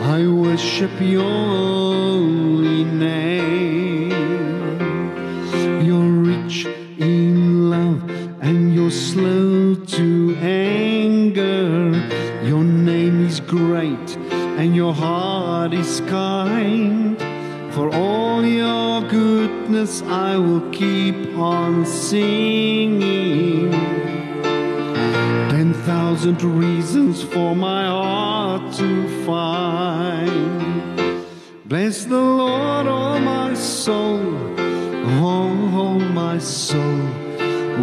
I 0.01 0.27
worship 0.27 0.89
your 0.99 1.21
holy 1.21 2.83
name. 2.85 4.09
You're 5.85 6.11
rich 6.33 6.65
in 6.97 7.69
love 7.69 8.01
and 8.41 8.73
you're 8.73 8.89
slow 8.89 9.75
to 9.75 10.35
anger. 10.41 11.91
Your 12.43 12.63
name 12.63 13.27
is 13.27 13.39
great 13.41 14.17
and 14.57 14.75
your 14.75 14.93
heart 14.95 15.75
is 15.75 16.01
kind. 16.09 17.15
For 17.75 17.93
all 17.93 18.43
your 18.43 19.01
goodness, 19.07 20.01
I 20.01 20.35
will 20.35 20.67
keep 20.71 21.37
on 21.37 21.85
singing. 21.85 23.46
Thousand 25.87 26.43
reasons 26.43 27.23
for 27.23 27.55
my 27.55 27.85
heart 27.85 28.73
to 28.73 29.25
find. 29.25 31.23
Bless 31.63 32.03
the 32.03 32.19
Lord, 32.19 32.87
oh 32.87 33.17
my 33.19 33.53
soul, 33.53 34.19
oh, 34.59 35.71
oh 35.83 35.99
my 35.99 36.39
soul. 36.39 36.99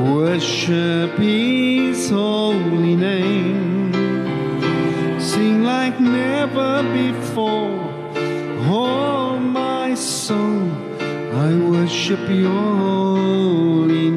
Worship 0.05 1.17
His 1.17 2.11
holy 2.11 2.95
name. 2.95 3.91
Sing 5.19 5.65
like 5.65 5.99
never 5.99 6.83
before, 6.93 7.89
oh 8.69 9.39
my 9.39 9.95
soul. 9.95 10.71
I 11.01 11.55
worship 11.71 12.29
your 12.29 12.77
holy 12.77 14.11
name. 14.11 14.14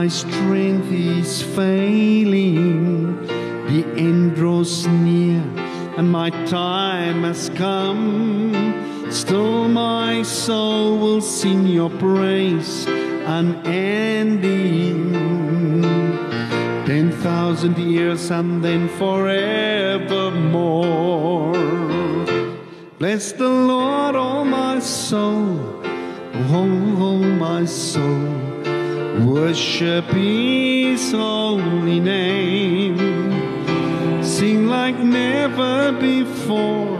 My 0.00 0.08
strength 0.08 0.90
is 0.92 1.42
failing, 1.56 3.16
the 3.70 3.82
end 3.96 4.34
draws 4.34 4.86
near 4.86 5.40
and 5.96 6.12
my 6.12 6.28
time 6.44 7.22
has 7.22 7.48
come. 7.54 8.52
Still, 9.10 9.68
my 9.68 10.22
soul 10.22 10.98
will 10.98 11.22
sing 11.22 11.66
your 11.66 11.88
praise 11.88 12.84
unending. 13.38 15.14
Ten 16.90 17.10
thousand 17.24 17.78
years 17.78 18.30
and 18.30 18.62
then 18.62 18.90
forevermore. 19.00 21.54
Bless 22.98 23.32
the 23.32 23.48
Lord, 23.48 24.14
oh 24.14 24.44
my 24.44 24.78
soul, 24.78 25.58
oh, 26.60 26.68
oh 27.08 27.22
my 27.46 27.64
soul. 27.64 28.55
Worship 29.24 30.04
His 30.06 31.12
holy 31.12 32.00
name. 32.00 32.98
Sing 34.22 34.66
like 34.66 34.98
never 34.98 35.92
before, 35.92 36.98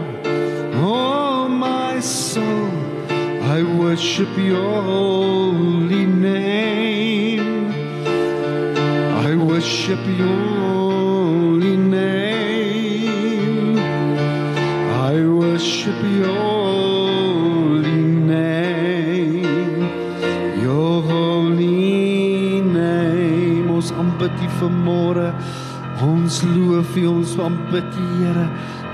oh 0.73 1.47
my 1.47 1.99
soul. 1.99 2.71
I 3.09 3.61
worship 3.61 4.35
your 4.35 4.81
holy 4.81 6.05
name. 6.05 7.71
I 9.27 9.35
worship 9.35 9.99
your 10.17 10.45
holy 10.57 11.77
name. 11.77 12.17
I 13.77 15.23
worship 15.27 16.01
your 16.03 16.56
vanmôre. 24.59 25.31
Ons 26.05 26.43
loof 26.45 26.95
U, 26.97 27.05
ons 27.07 27.37
aanbid 27.41 27.87
U, 27.97 28.07
Here. 28.21 28.47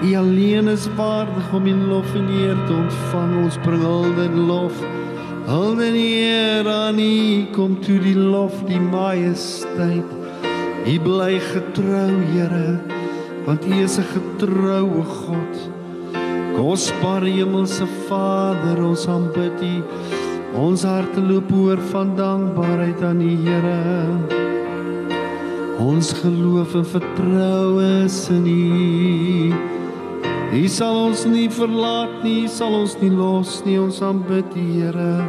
U 0.03 0.15
alleen 0.19 0.67
is 0.67 0.87
waardig 0.95 1.53
om 1.53 1.67
U 1.67 1.75
lof 1.89 2.15
en 2.15 2.27
eer 2.31 2.59
te 2.67 2.73
ontvang. 2.73 3.33
Ons 3.43 3.57
bring 3.63 3.83
hulde 3.83 4.27
en 4.27 4.45
lof. 4.47 4.83
Hulde 5.47 5.83
en 5.89 5.95
eer 5.99 6.67
aan 6.71 6.99
U 6.99 7.45
kom 7.51 7.75
toe 7.83 7.99
die 7.99 8.15
lof, 8.15 8.55
die 8.67 8.79
majesteit. 8.79 10.07
U 10.83 10.95
bly 11.03 11.39
getrou, 11.39 12.11
Here, 12.31 12.79
want 13.45 13.65
U 13.65 13.73
is 13.83 13.97
'n 13.99 14.07
getroue 14.15 15.03
God. 15.03 15.53
Kosbare 16.55 17.29
hemelse 17.29 17.87
Vader, 18.07 18.83
ons 18.83 19.07
aanbid 19.07 19.59
U. 19.61 19.83
Ons 20.53 20.83
harte 20.83 21.21
loop 21.21 21.51
oor 21.51 21.79
van 21.91 22.15
dankbaarheid 22.15 23.03
aan 23.03 23.21
U, 23.21 23.35
Here. 23.45 24.52
Ons 25.83 26.13
geloof 26.13 26.75
en 26.75 26.85
vertroue 26.85 28.03
is 28.05 28.29
in 28.31 28.45
U. 28.47 29.53
U 30.55 30.67
sal 30.71 30.95
ons 31.09 31.25
nie 31.27 31.49
verlaat 31.51 32.21
nie, 32.23 32.45
U 32.45 32.47
sal 32.47 32.77
ons 32.77 32.93
nie 33.01 33.09
los 33.11 33.57
nie. 33.65 33.75
Ons 33.81 33.99
aanbid 34.05 34.55
U, 34.55 34.63
Here. 34.77 35.27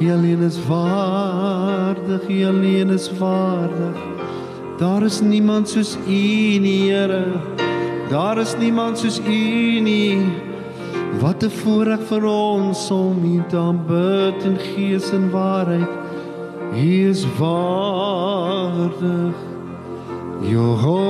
U 0.00 0.08
alleen 0.14 0.40
is 0.46 0.56
waardig, 0.70 2.24
U 2.32 2.38
alleen 2.48 2.96
is 2.96 3.10
waardig. 3.20 4.00
Daar 4.80 5.04
is 5.04 5.20
niemand 5.20 5.68
soos 5.68 5.98
U 6.00 6.24
nie, 6.64 6.88
Here. 6.88 7.36
Daar 8.08 8.40
is 8.40 8.56
niemand 8.56 9.04
soos 9.04 9.20
U 9.20 9.80
nie. 9.84 10.16
Wat 11.20 11.44
'n 11.44 11.52
voorreg 11.60 12.00
vir 12.08 12.24
ons 12.24 12.90
om 12.90 13.20
U 13.20 13.42
te 13.48 13.56
aanbid 13.56 14.44
in 14.44 14.56
gees 14.56 15.12
en 15.12 15.30
waarheid. 15.30 15.88
U 16.72 17.10
is 17.10 17.26
waardig. 17.38 19.53
You're 20.42 20.76
holy, 20.76 21.04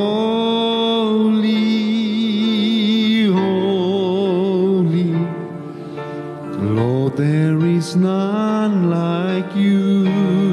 holy. 3.27 5.13
Lord, 6.61 7.17
there 7.17 7.59
is 7.65 7.97
none 7.97 8.91
like 8.91 9.57
you. 9.57 10.44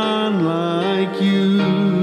one 0.00 0.44
like 0.44 1.20
you. 1.20 1.99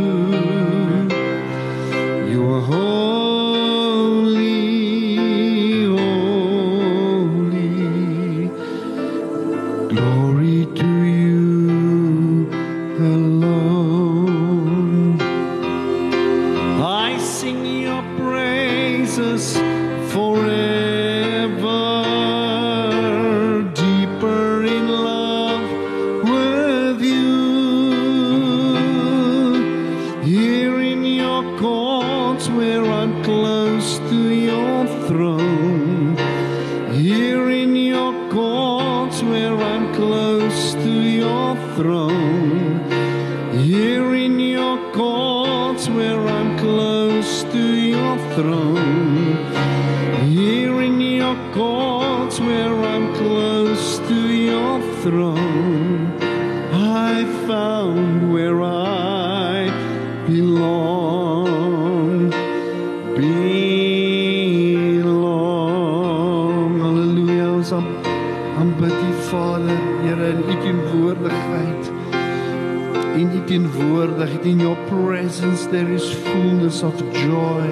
tegenwoordig. 73.47 74.43
In 74.43 74.59
your 74.59 74.77
presence 74.85 75.67
there 75.67 75.93
is 75.93 76.13
fullness 76.13 76.83
of 76.83 76.93
joy. 77.13 77.67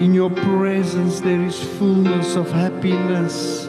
In 0.00 0.14
your 0.14 0.30
presence 0.30 1.20
there 1.20 1.46
is 1.46 1.56
fullness 1.78 2.36
of 2.36 2.50
happiness. 2.50 3.68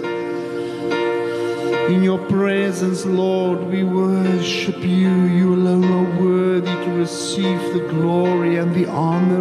In 1.89 2.03
your 2.03 2.19
presence, 2.19 3.05
Lord, 3.05 3.67
we 3.67 3.83
worship 3.83 4.79
you. 4.79 5.25
You 5.27 5.53
alone 5.53 5.83
are 5.83 6.21
worthy 6.21 6.85
to 6.85 6.91
receive 6.97 7.61
the 7.73 7.85
glory 7.89 8.57
and 8.57 8.73
the 8.73 8.87
honor. 8.87 9.40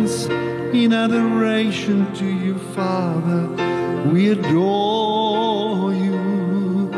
in 0.00 0.94
adoration 0.94 2.10
to 2.14 2.24
you, 2.24 2.58
Father. 2.74 3.48
We 4.10 4.30
adore 4.30 5.92
you. 5.92 6.90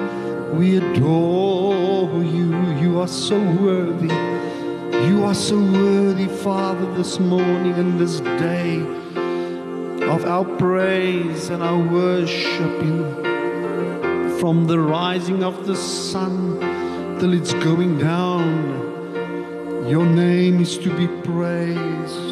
We 0.52 0.76
adore 0.76 2.22
you. 2.22 2.54
You 2.78 3.00
are 3.00 3.08
so 3.08 3.40
worthy. 3.60 4.14
You 5.08 5.24
are 5.24 5.34
so 5.34 5.58
worthy, 5.58 6.28
Father, 6.28 6.86
this 6.94 7.18
morning 7.18 7.72
and 7.74 7.98
this 7.98 8.20
day 8.20 8.80
of 10.06 10.24
our 10.24 10.44
praise 10.44 11.48
and 11.48 11.60
our 11.60 11.78
worship 11.78 12.78
from 14.38 14.66
the 14.68 14.78
rising 14.78 15.42
of 15.42 15.66
the 15.66 15.74
sun 15.74 16.60
till 17.18 17.32
it's 17.32 17.52
going 17.54 17.98
down. 17.98 18.80
Your 19.88 20.06
name 20.06 20.60
is 20.60 20.78
to 20.78 20.96
be 20.96 21.08
praised. 21.22 22.31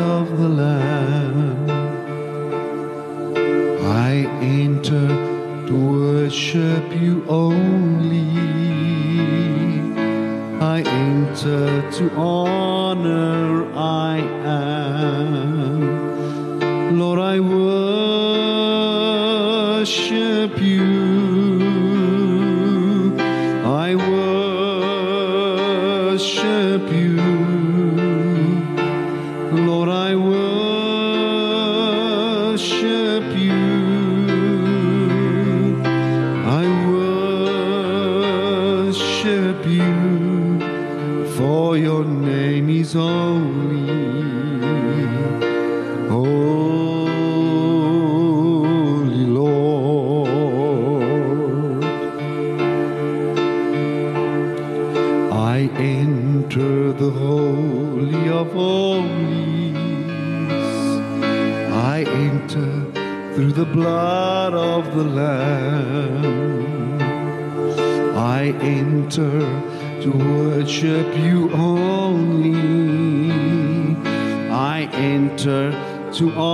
to 70.01 70.11
worship 70.11 71.15
you 71.17 71.51
only. 71.51 72.55
I 74.49 74.89
enter 74.93 75.71
to 76.13 76.31
honor 76.31 76.50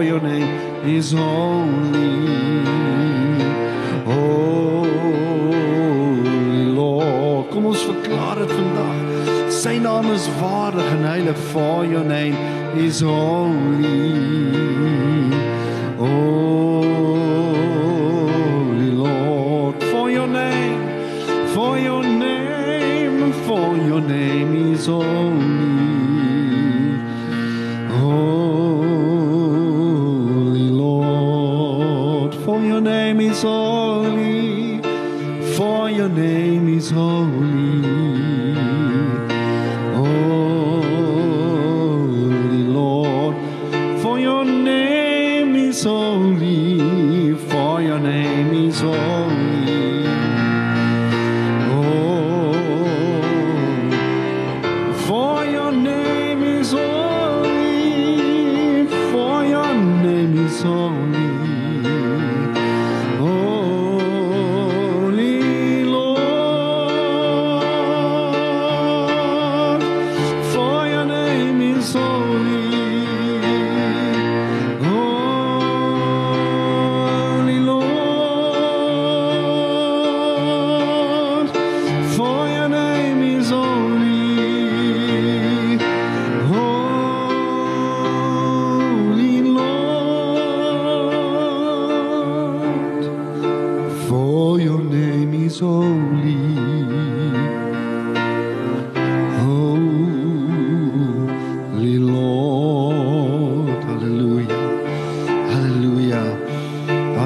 for 0.00 0.04
your 0.06 0.20
name 0.22 0.48
is 0.88 1.12
holy. 1.12 2.24
Holy 4.06 5.52
Lord, 6.72 7.50
kom 7.50 7.66
ons 7.68 7.82
verklaar 7.84 8.40
dit 8.40 8.54
vandag. 8.54 8.96
Sy 9.52 9.76
naam 9.84 10.08
is 10.14 10.24
waardig 10.40 10.88
en 10.94 11.04
heilig, 11.04 11.36
for 11.52 11.84
your 11.84 12.04
name 12.04 12.36
is 12.80 13.04
holy. 13.04 14.16
Holy 16.00 16.49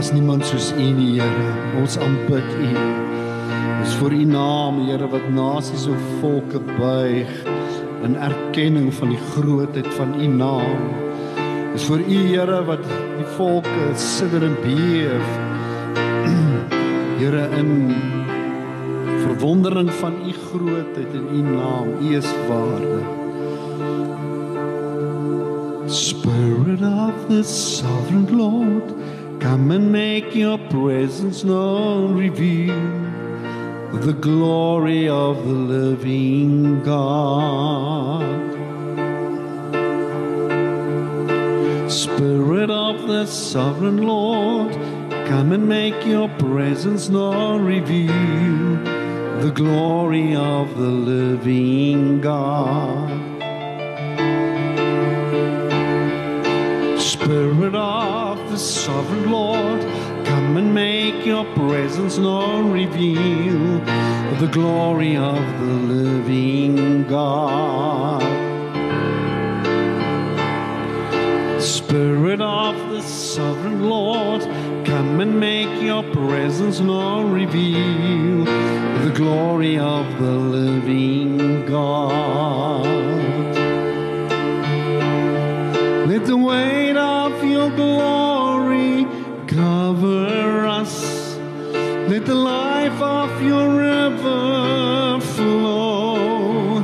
Daar's 0.04 0.16
niemand 0.20 0.44
soos 0.44 0.72
U 0.76 0.84
nie, 0.92 1.14
Here. 1.16 1.52
Ons 1.80 1.94
aanbid 1.96 2.48
U. 2.60 2.72
Dis 3.80 3.94
vir 3.96 4.12
U 4.12 4.24
naam, 4.28 4.82
Here, 4.84 5.06
wat 5.08 5.30
nasies 5.32 5.86
en 5.88 6.02
volke 6.20 6.60
buig 6.74 7.30
in 8.04 8.18
erkenning 8.20 8.90
van 8.98 9.14
die 9.14 9.22
grootheid 9.30 9.88
van 9.96 10.12
U 10.20 10.26
naam. 10.28 10.82
Dis 11.72 11.86
vir 11.88 12.04
U, 12.04 12.18
Here, 12.18 12.58
wat 12.68 12.84
die 12.90 13.24
volke 13.38 13.86
sidder 13.96 14.44
en 14.44 14.58
beef. 14.60 15.32
Here 17.22 17.46
in 17.56 17.72
verwondering 19.22 19.88
van 20.02 20.20
U 20.20 20.36
grootheid 20.50 21.16
en 21.16 21.30
U 21.32 21.46
naam. 21.48 21.94
U 22.02 22.12
is 22.20 22.28
waardig. 22.50 23.08
Spirit 25.88 26.84
of 26.92 27.28
the 27.32 27.40
sovereign 27.40 28.28
Lord, 28.36 28.92
come 29.44 29.70
and 29.72 29.92
make 29.92 30.34
your 30.34 30.56
presence 30.56 31.44
known, 31.44 32.16
reveal 32.16 32.80
the 34.00 34.14
glory 34.14 35.06
of 35.06 35.36
the 35.46 35.52
living 35.52 36.82
God. 36.82 38.22
Spirit 41.90 42.70
of 42.70 43.06
the 43.06 43.26
sovereign 43.26 43.98
Lord, 43.98 44.72
come 45.28 45.52
and 45.52 45.68
make 45.68 46.06
your 46.06 46.30
presence 46.38 47.10
known, 47.10 47.66
reveal 47.66 48.64
the 49.42 49.52
glory 49.54 50.34
of 50.34 50.74
the 50.78 50.88
living 50.88 52.22
God. 52.22 53.10
Spirit 56.98 57.74
of 57.74 58.23
the 58.54 58.60
sovereign 58.60 59.32
Lord, 59.32 59.80
come 60.24 60.56
and 60.56 60.72
make 60.72 61.26
your 61.26 61.44
presence 61.56 62.18
known, 62.18 62.70
reveal 62.70 63.80
the 64.38 64.48
glory 64.52 65.16
of 65.16 65.42
the 65.58 65.74
living 65.94 67.02
God. 67.08 68.22
Spirit 71.60 72.40
of 72.40 72.76
the 72.90 73.02
sovereign 73.02 73.88
Lord, 73.90 74.42
come 74.84 75.18
and 75.18 75.40
make 75.40 75.82
your 75.82 76.04
presence 76.12 76.78
known, 76.78 77.32
reveal 77.32 78.44
the 79.04 79.12
glory 79.16 79.80
of 79.80 80.06
the 80.20 80.30
living 80.30 81.66
God. 81.66 82.86
Let 86.08 86.24
the 86.26 86.36
weight 86.36 86.96
of 86.96 87.42
your 87.42 87.70
glory 87.70 88.23
your 93.42 93.68
river 93.68 95.20
flow. 95.20 96.80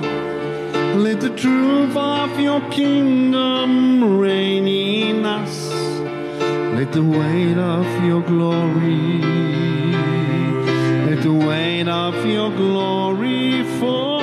Let 0.96 1.20
the 1.20 1.30
truth 1.30 1.96
of 1.96 2.38
your 2.40 2.60
kingdom 2.70 4.18
reign 4.18 4.66
in 4.68 5.24
us. 5.24 5.70
Let 6.76 6.92
the 6.92 7.02
weight 7.04 7.58
of 7.58 7.86
your 8.04 8.22
glory, 8.22 9.20
let 11.08 11.22
the 11.22 11.32
weight 11.32 11.88
of 11.88 12.14
your 12.26 12.50
glory 12.50 13.64
fall. 13.78 14.20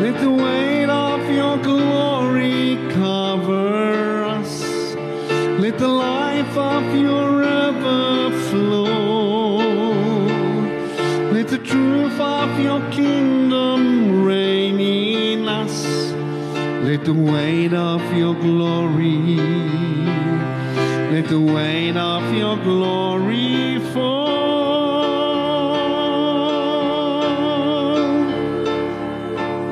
Let 0.00 0.20
the 0.20 0.30
weight 0.30 0.88
of 0.88 1.30
your 1.30 1.56
glory 1.58 2.78
cover 2.90 4.24
us. 4.24 4.62
Let 5.60 5.78
the 5.78 5.88
life 5.88 6.56
of 6.56 6.94
your 6.94 7.39
your 12.62 12.80
kingdom 12.90 14.24
reign 14.24 14.78
in 14.80 15.48
us. 15.48 15.84
Let 16.84 17.04
the 17.04 17.14
weight 17.14 17.72
of 17.72 18.00
your 18.14 18.34
glory, 18.34 19.36
let 21.12 21.28
the 21.28 21.40
weight 21.40 21.96
of 21.96 22.34
your 22.34 22.56
glory 22.56 23.78
fall. 23.92 24.30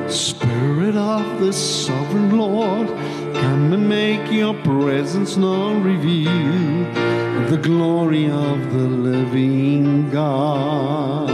Spirit 0.07 0.95
of 0.95 1.39
the 1.39 1.51
sovereign 1.53 2.37
Lord, 2.37 2.87
come 3.35 3.73
and 3.73 3.89
make 3.89 4.31
your 4.31 4.53
presence 4.63 5.37
known, 5.37 5.83
reveal 5.83 6.79
the 7.49 7.57
glory 7.57 8.29
of 8.29 8.71
the 8.73 8.87
living 8.87 10.11
God. 10.11 11.28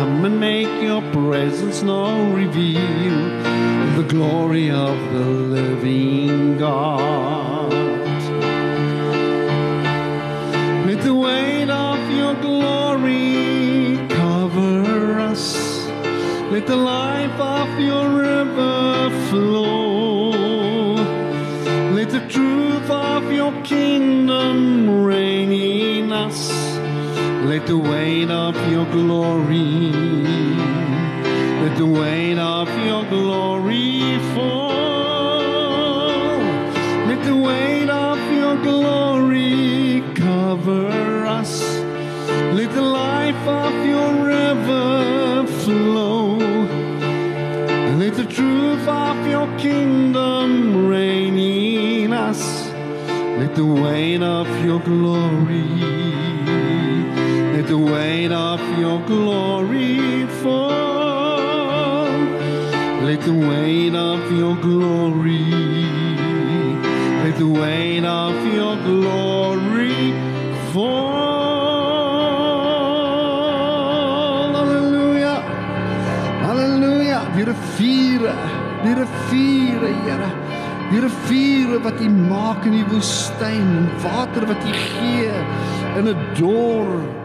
Come 0.00 0.24
and 0.24 0.40
make 0.40 0.82
your 0.82 1.02
presence 1.12 1.82
known, 1.82 2.32
reveal 2.32 3.18
the 3.98 4.06
glory 4.08 4.70
of 4.70 4.96
the 5.12 5.26
living 5.56 6.56
God. 6.56 7.70
Let 10.86 11.00
the 11.02 11.14
weight 11.14 11.68
of 11.68 11.98
your 12.20 12.34
glory 12.46 13.98
cover 14.08 15.20
us. 15.30 15.44
Let 16.50 16.66
the 16.66 16.80
life 16.96 17.38
of 17.38 17.68
your 17.78 18.08
river 18.08 19.10
flow. 19.28 19.69
Let 27.50 27.66
the 27.66 27.76
weight 27.76 28.30
of 28.30 28.54
your 28.70 28.86
glory, 28.92 29.90
let 31.62 31.76
the 31.76 31.84
weight 31.84 32.38
of 32.38 32.68
your 32.86 33.04
glory 33.06 34.20
fall. 34.36 34.70
Let 37.08 37.24
the 37.24 37.34
weight 37.34 37.90
of 37.90 38.18
your 38.32 38.54
glory 38.62 40.04
cover 40.14 41.26
us. 41.26 41.60
Let 42.54 42.70
the 42.72 42.82
life 42.82 43.44
of 43.48 43.74
your 43.84 44.12
river 44.24 45.44
flow. 45.64 46.38
Let 47.98 48.14
the 48.14 48.26
truth 48.26 48.86
of 48.86 49.26
your 49.26 49.48
kingdom 49.58 50.86
reign 50.86 51.36
in 51.36 52.12
us. 52.12 52.70
Let 53.40 53.56
the 53.56 53.66
weight 53.66 54.22
of 54.22 54.46
your 54.64 54.78
glory, 54.78 55.66
the 57.70 57.78
weight 57.78 58.32
of 58.32 58.60
your 58.80 58.98
glory 59.06 60.26
fall. 60.42 62.08
Let 63.06 63.20
the 63.20 63.32
weight 63.32 63.94
of 63.94 64.32
your 64.32 64.56
glory, 64.56 65.44
let 67.22 67.36
the 67.38 67.46
weight 67.46 68.04
of 68.04 68.34
your 68.52 68.74
glory 68.88 70.12
fall. 70.72 71.30
Hallelujah. 74.58 75.38
Halleluja, 76.42 77.20
die 77.36 77.44
riviere, 77.52 78.34
die 78.82 78.94
riviere, 78.94 79.90
Here. 80.02 80.30
Die 80.90 81.00
riviere 81.00 81.78
wat 81.86 82.00
U 82.02 82.10
maak 82.10 82.66
in 82.66 82.72
die 82.80 82.88
woestyn, 82.90 83.86
water 84.02 84.42
wat 84.50 84.58
U 84.58 84.72
gee 84.74 85.30
in 85.94 86.08
'n 86.10 86.18
dor 86.34 87.19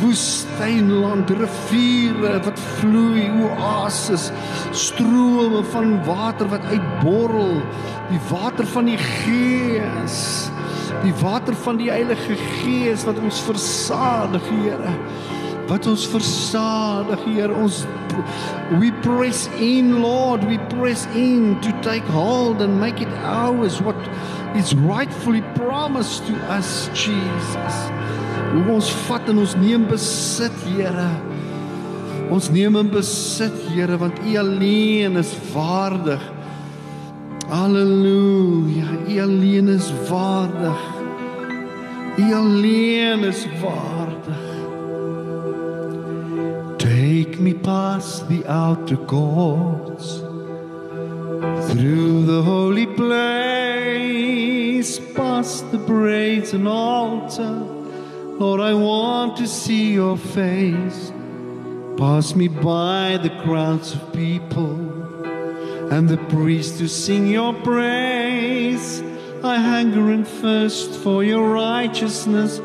woestynland, 0.00 1.30
riviere 1.36 2.38
wat 2.46 2.60
vloei, 2.78 3.26
oases, 3.44 4.30
strome 4.72 5.62
van 5.72 5.96
water 6.06 6.48
wat 6.52 6.64
uitborrel, 6.70 7.60
die 8.12 8.22
water 8.30 8.66
van 8.72 8.88
die 8.88 8.98
Gees, 9.00 10.18
die 11.02 11.14
water 11.20 11.56
van 11.64 11.80
die 11.80 11.90
Heilige 11.92 12.38
Gees 12.62 13.04
wat 13.08 13.20
ons 13.20 13.42
versadig, 13.44 14.48
Here 14.52 14.96
wat 15.72 15.86
ons 15.86 16.04
versadig 16.10 17.22
Heer 17.24 17.52
ons 17.54 17.82
we 18.80 18.90
press 19.04 19.46
in 19.62 20.02
Lord 20.02 20.44
we 20.48 20.58
press 20.74 21.06
in 21.14 21.60
to 21.62 21.72
take 21.86 22.04
hold 22.12 22.60
and 22.60 22.80
make 22.80 23.00
it 23.00 23.12
ours 23.22 23.80
what 23.80 23.96
is 24.56 24.74
rightfully 24.74 25.42
promised 25.54 26.26
to 26.26 26.36
us 26.52 26.90
Jesus 26.92 28.01
hoe 28.52 28.74
ons 28.74 28.90
vat 29.06 29.28
en 29.32 29.38
ons 29.42 29.54
neem 29.60 29.86
besit 29.88 30.56
Here. 30.72 31.10
Ons 32.32 32.48
neem 32.52 32.76
in 32.80 32.88
besit 32.92 33.56
Here 33.72 33.96
want 34.00 34.20
U 34.24 34.36
alleen 34.40 35.16
is 35.20 35.32
waardig. 35.52 36.22
Halleluja 37.52 38.88
U 39.08 39.20
alleen 39.20 39.68
is 39.68 39.92
waardig. 40.08 40.80
U 42.16 42.34
alleen 42.34 43.24
is 43.24 43.46
waardig. 43.60 44.40
Take 46.78 47.40
me 47.40 47.54
past 47.54 48.28
the 48.28 48.44
outer 48.46 48.96
courts, 48.96 50.20
through 51.70 52.26
the 52.26 52.42
holy 52.42 52.86
place, 52.86 54.20
past 55.14 55.70
the 55.70 55.78
brazen 55.78 56.66
altar. 56.66 57.71
Lord, 58.42 58.60
I 58.60 58.74
want 58.74 59.36
to 59.36 59.46
see 59.46 59.92
your 59.92 60.16
face. 60.16 61.12
Pass 61.96 62.34
me 62.34 62.48
by 62.48 63.20
the 63.22 63.30
crowds 63.44 63.94
of 63.94 64.12
people 64.12 64.74
and 65.92 66.08
the 66.08 66.16
priests 66.28 66.76
to 66.78 66.88
sing 66.88 67.28
your 67.28 67.54
praise. 67.62 69.00
I 69.44 69.58
hunger 69.58 70.10
and 70.10 70.26
thirst 70.26 70.90
for 71.04 71.22
your 71.22 71.52
righteousness, 71.52 72.58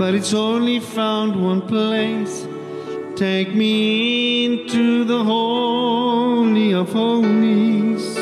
but 0.00 0.14
it's 0.14 0.32
only 0.32 0.80
found 0.80 1.44
one 1.44 1.60
place. 1.60 2.48
Take 3.16 3.54
me 3.54 4.46
into 4.46 5.04
the 5.04 5.22
holy 5.22 6.72
of 6.72 6.90
holies. 6.90 8.16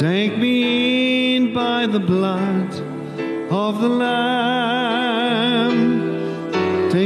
Take 0.00 0.38
me 0.38 1.34
in 1.34 1.52
by 1.52 1.88
the 1.88 1.98
blood 1.98 2.70
of 3.50 3.80
the 3.80 3.88
Lamb. 3.88 4.75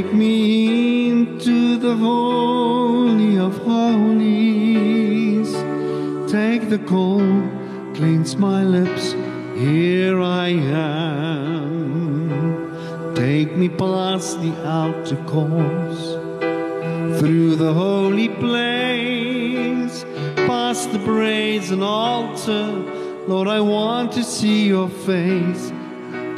Take 0.01 0.15
me 0.15 1.11
into 1.11 1.77
the 1.77 1.95
holy 1.95 3.37
of 3.37 3.59
holies. 3.59 5.53
Take 6.33 6.71
the 6.71 6.79
coal, 6.87 7.21
cleanse 7.93 8.35
my 8.35 8.65
lips. 8.65 9.13
Here 9.59 10.19
I 10.19 10.49
am. 11.29 11.85
Take 13.15 13.59
me 13.59 13.69
past 13.69 14.41
the 14.41 14.55
outer 14.67 15.17
courts, 15.27 16.17
through 17.21 17.57
the 17.57 17.75
holy 17.75 18.31
place, 18.31 20.07
past 20.49 20.93
the 20.93 20.99
brazen 21.01 21.83
altar. 21.83 22.69
Lord, 23.29 23.49
I 23.49 23.61
want 23.61 24.13
to 24.13 24.25
see 24.25 24.69
your 24.69 24.89
face. 24.89 25.73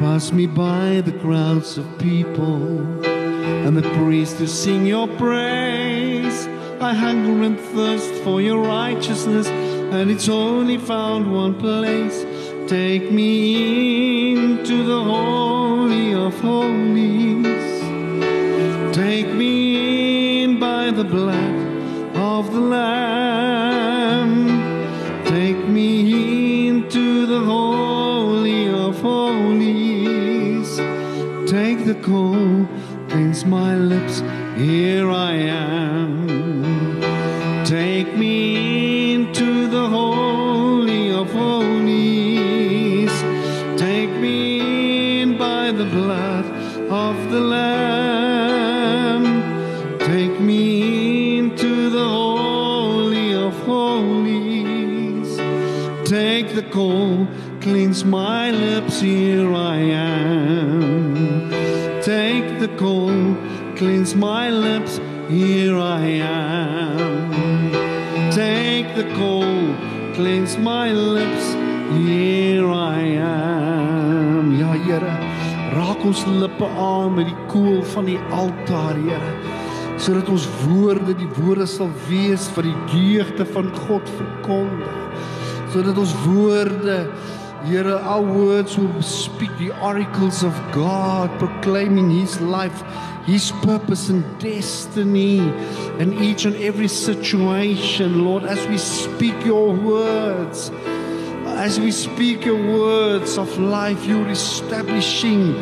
Pass 0.00 0.32
me 0.32 0.48
by 0.48 1.00
the 1.02 1.12
crowds 1.12 1.78
of 1.78 1.86
people 2.00 3.11
and 3.42 3.76
the 3.76 3.82
priests 3.98 4.38
to 4.38 4.46
sing 4.46 4.86
your 4.86 5.08
praise. 5.08 6.48
I 6.80 6.94
hunger 6.94 7.44
and 7.44 7.58
thirst 7.58 8.14
for 8.24 8.40
your 8.40 8.60
righteousness, 8.60 9.46
and 9.46 10.10
it's 10.10 10.28
only 10.28 10.78
found 10.78 11.32
one 11.32 11.54
place. 11.54 12.24
Take 12.68 13.10
me 13.12 14.32
into 14.32 14.84
the 14.84 15.02
holy 15.02 16.14
of 16.14 16.38
holies. 16.40 17.82
Take 18.94 19.28
me 19.34 20.42
in 20.44 20.58
by 20.58 20.90
the 20.90 21.04
blood 21.04 22.16
of 22.16 22.52
the 22.52 22.60
Lamb. 22.60 24.32
Take 25.26 25.68
me 25.68 26.68
into 26.68 27.26
the 27.26 27.40
holy 27.40 28.68
of 28.68 29.00
holies. 29.00 30.76
Take 31.50 31.84
the 31.84 31.94
coal, 32.02 32.61
my 33.44 33.76
lips. 33.76 34.22
Here 34.56 35.10
I 35.10 35.32
am. 35.32 36.26
Take 37.64 38.16
me 38.16 39.14
into 39.14 39.68
the 39.68 39.88
holy 39.88 41.10
of 41.10 41.32
holies. 41.32 43.10
Take 43.80 44.10
me 44.10 45.20
in 45.22 45.38
by 45.38 45.72
the 45.72 45.86
blood 45.86 46.44
of 46.90 47.30
the 47.30 47.40
Lamb. 47.40 49.24
Take 49.98 50.38
me 50.40 51.38
into 51.38 51.90
the 51.90 52.04
holy 52.04 53.34
of 53.34 53.54
holies. 53.64 55.38
Take 56.08 56.54
the 56.54 56.62
coal, 56.70 57.26
cleanse 57.60 58.04
my 58.04 58.50
lips. 58.50 59.00
Here 59.00 59.52
I 59.52 59.78
am. 59.78 61.50
Take 62.02 62.41
the 62.62 62.76
coal, 62.76 63.36
cleanse 63.74 64.14
my 64.14 64.48
lips. 64.48 65.00
Here 65.28 65.76
I 65.76 66.06
am. 66.22 67.32
Take 68.30 68.94
the 68.94 69.08
coal, 69.18 69.74
cleanse 70.14 70.56
my 70.58 70.92
lips. 70.92 71.44
Here 71.98 72.70
I 72.70 73.00
am. 73.18 74.54
Ja, 74.60 74.70
Here, 74.86 75.10
raak 75.74 76.06
ons 76.06 76.22
lippe 76.26 76.68
aan 76.78 77.16
met 77.18 77.32
die 77.32 77.40
koel 77.50 77.82
van 77.96 78.06
die 78.06 78.20
altaar, 78.30 78.94
Here. 78.94 79.32
Sodat 79.98 80.30
ons 80.30 80.46
woorde, 80.62 81.16
die 81.18 81.30
woorde 81.40 81.66
sal 81.66 81.90
wees 82.06 82.46
wat 82.54 82.68
die 82.70 82.78
deugde 82.94 83.46
van 83.56 83.74
God 83.88 84.06
verkondig. 84.20 85.26
Sodat 85.74 85.98
ons 85.98 86.14
woorde 86.28 87.08
Here, 87.64 87.88
our 87.88 88.20
words 88.20 88.76
will 88.76 89.02
speak 89.02 89.56
the 89.56 89.70
oracles 89.80 90.42
of 90.42 90.52
God, 90.72 91.30
proclaiming 91.38 92.10
His 92.10 92.40
life, 92.40 92.82
His 93.24 93.52
purpose 93.62 94.08
and 94.08 94.24
destiny 94.40 95.38
in 96.00 96.20
each 96.20 96.44
and 96.44 96.56
every 96.56 96.88
situation, 96.88 98.24
Lord, 98.24 98.42
as 98.42 98.66
we 98.66 98.78
speak 98.78 99.44
your 99.44 99.72
words. 99.74 100.70
As 101.46 101.78
we 101.78 101.92
speak 101.92 102.44
your 102.44 102.60
words 102.60 103.38
of 103.38 103.56
life, 103.58 104.04
you're 104.06 104.28
establishing 104.28 105.52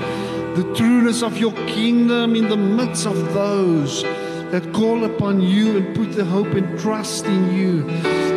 the 0.55 0.73
trueness 0.75 1.23
of 1.23 1.37
your 1.37 1.53
kingdom 1.67 2.35
in 2.35 2.49
the 2.49 2.57
midst 2.57 3.07
of 3.07 3.35
those 3.35 4.03
that 4.51 4.73
call 4.73 5.05
upon 5.05 5.43
you 5.43 5.77
and 5.77 5.95
put 5.95 6.13
their 6.13 6.25
hope 6.25 6.55
and 6.55 6.79
trust 6.79 7.27
in 7.27 7.55
you. 7.55 8.30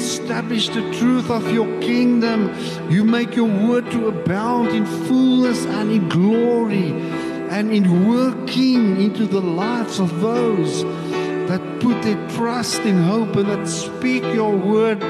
Establish 0.00 0.70
the 0.70 0.80
truth 0.98 1.30
of 1.30 1.52
your 1.52 1.68
kingdom. 1.82 2.54
You 2.88 3.04
make 3.04 3.36
your 3.36 3.50
word 3.68 3.90
to 3.90 4.08
abound 4.08 4.68
in 4.68 4.86
fullness 4.86 5.66
and 5.66 5.90
in 5.90 6.08
glory 6.08 6.92
and 7.50 7.70
in 7.70 8.08
working 8.08 8.98
into 8.98 9.26
the 9.26 9.42
lives 9.42 10.00
of 10.00 10.20
those 10.22 10.84
that 11.48 11.60
put 11.80 12.00
their 12.02 12.20
trust 12.30 12.80
in 12.80 13.02
hope 13.02 13.36
and 13.36 13.48
that 13.50 13.68
speak 13.68 14.22
your 14.22 14.56
word 14.56 15.00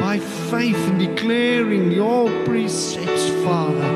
by 0.00 0.18
faith 0.18 0.82
and 0.88 0.98
declaring 0.98 1.92
your 1.92 2.28
precepts, 2.44 3.28
Father. 3.44 3.90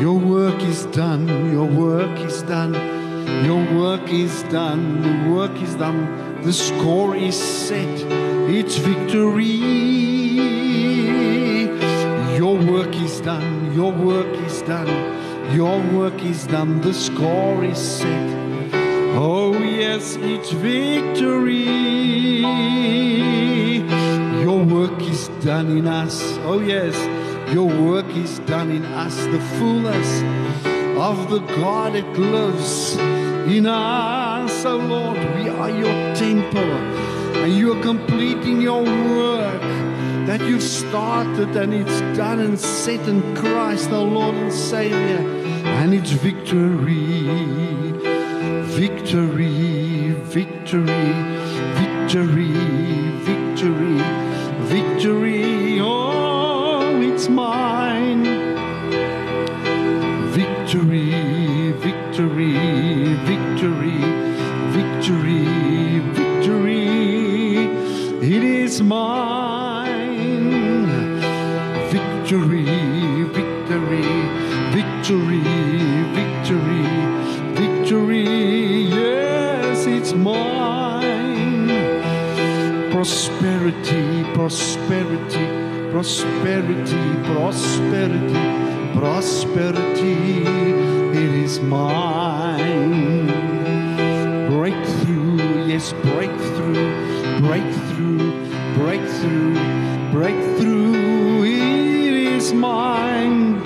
Your 0.00 0.18
work 0.18 0.62
is 0.62 0.86
done. 0.86 1.28
Your 1.52 1.66
work 1.66 2.18
is 2.20 2.42
done. 2.44 2.72
Your 3.44 3.62
work 3.78 4.08
is 4.08 4.44
done. 4.44 5.02
The 5.02 5.30
work 5.30 5.56
is 5.60 5.74
done. 5.74 6.40
The 6.42 6.54
score 6.54 7.14
is 7.14 7.36
set. 7.36 8.29
It's 8.52 8.78
victory. 8.78 9.46
Your 12.36 12.56
work 12.58 12.92
is 12.96 13.20
done. 13.20 13.72
Your 13.72 13.92
work 13.92 14.34
is 14.44 14.62
done. 14.62 15.54
Your 15.54 15.80
work 15.92 16.20
is 16.24 16.48
done. 16.48 16.80
The 16.80 16.92
score 16.92 17.62
is 17.62 17.78
set. 17.78 18.30
Oh, 19.14 19.52
yes, 19.52 20.16
it's 20.16 20.50
victory. 20.50 21.62
Your 24.42 24.64
work 24.64 25.00
is 25.00 25.28
done 25.44 25.78
in 25.78 25.86
us. 25.86 26.20
Oh, 26.42 26.58
yes, 26.58 26.96
your 27.54 27.68
work 27.68 28.08
is 28.16 28.40
done 28.40 28.72
in 28.72 28.84
us. 28.84 29.14
The 29.26 29.40
fullness 29.58 30.22
of 30.98 31.30
the 31.30 31.38
God 31.54 31.92
that 31.92 32.18
lives 32.18 32.96
in 33.46 33.66
us. 33.66 34.64
Oh, 34.64 34.76
Lord, 34.76 35.18
we 35.36 35.48
are 35.48 35.70
your 35.70 36.14
temple. 36.16 36.99
And 37.36 37.52
you 37.52 37.76
are 37.76 37.82
completing 37.82 38.60
your 38.60 38.82
work 38.82 39.62
that 40.26 40.40
you've 40.40 40.62
started 40.62 41.56
and 41.56 41.74
it's 41.74 42.00
done 42.16 42.40
and 42.40 42.58
set 42.58 43.08
in 43.08 43.34
Christ, 43.36 43.90
our 43.90 44.02
Lord 44.02 44.34
and 44.34 44.52
Savior. 44.52 45.20
And 45.80 45.94
it's 45.94 46.10
victory 46.10 47.80
victory, 48.70 50.12
victory, 50.12 50.12
victory, 50.22 51.12
victory, 51.74 52.79
Prosperity, 84.50 85.46
prosperity, 85.92 87.22
prosperity, 87.22 88.98
prosperity. 88.98 90.42
It 91.16 91.34
is 91.44 91.60
mine. 91.60 93.28
Breakthrough, 94.50 95.68
yes, 95.68 95.92
breakthrough, 96.02 96.90
breakthrough, 97.46 98.32
breakthrough, 98.74 99.54
breakthrough. 100.10 101.44
It 101.44 102.14
is 102.34 102.52
mine. 102.52 103.62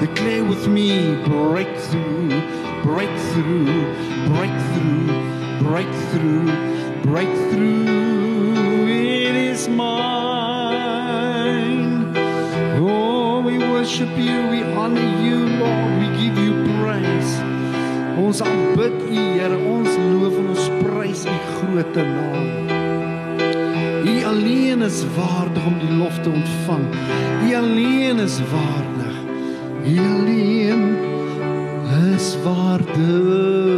Declare 0.00 0.46
with 0.46 0.66
me 0.66 1.14
breakthrough, 1.22 2.42
breakthrough, 2.82 3.84
breakthrough, 4.26 5.62
breakthrough, 5.62 7.02
breakthrough. 7.04 7.93
Worship 13.94 14.18
you, 14.18 14.48
we 14.48 14.62
honor 14.74 15.22
you, 15.22 15.46
Lord, 15.46 16.00
we 16.00 16.06
give 16.18 16.36
you 16.36 16.52
praise. 16.80 17.38
Ons 18.18 18.40
aanbid 18.42 18.94
U, 19.06 19.14
Here, 19.14 19.54
ons 19.54 19.88
loof 19.98 20.34
en 20.40 20.48
ons 20.50 20.66
prys 20.80 21.22
U 21.30 21.36
groot 21.52 21.94
naam. 21.94 22.48
U 24.10 24.14
alleen 24.32 24.82
is 24.82 25.04
waardig 25.14 25.66
om 25.70 25.78
die 25.78 25.94
lof 26.00 26.18
te 26.26 26.30
ontvang. 26.30 26.88
U 27.46 27.54
alleen 27.54 28.18
is 28.18 28.40
waardig. 28.50 29.16
U 29.86 29.98
alleen 30.10 30.82
is 32.16 32.34
waardig. 32.42 33.74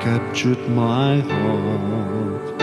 Captured 0.00 0.68
my 0.70 1.20
heart. 1.20 2.58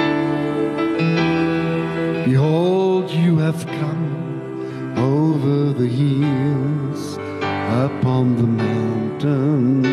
Behold, 2.26 3.12
you 3.12 3.38
have 3.38 3.66
come 3.66 4.96
over 4.98 5.74
the 5.74 5.88
hills, 5.88 7.18
upon 7.86 8.36
the 8.38 8.48
mountains. 8.48 9.86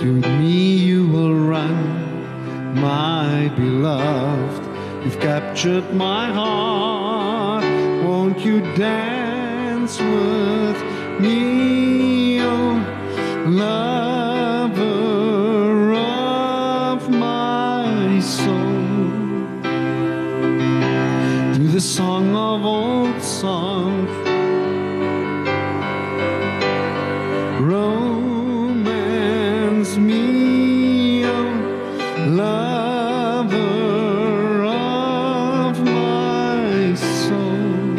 To 0.00 0.06
me 0.38 0.74
you 0.90 1.06
will 1.06 1.34
run, 1.34 2.74
my 2.74 3.48
beloved. 3.56 4.62
You've 5.04 5.20
captured 5.20 5.94
my 5.94 6.32
heart. 6.32 7.64
Won't 8.04 8.40
you 8.40 8.60
dance 8.74 9.98
with 10.00 10.82
me, 11.20 11.53
my 18.14 18.20
soul? 18.20 19.62
To 21.54 21.62
the 21.76 21.80
song 21.80 22.36
of 22.36 22.64
old 22.64 23.20
songs. 23.22 24.10
Romance 27.72 28.76
me, 29.96 31.24
oh 31.26 31.50
lover 32.28 33.44
of 34.64 35.80
my 35.84 36.94
soul. 36.94 37.96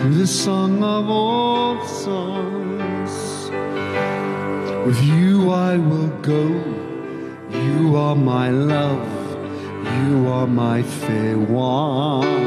To 0.00 0.08
the 0.20 0.26
song 0.26 0.82
of 0.82 1.08
old 1.10 1.88
songs. 1.88 3.12
With 4.86 5.02
you 5.02 5.50
I 5.50 5.78
will 5.78 6.10
go. 6.22 6.55
Are 8.16 8.18
my 8.18 8.50
love. 8.50 9.36
You 10.08 10.28
are 10.28 10.46
my 10.46 10.82
fair 10.82 11.38
one. 11.38 12.46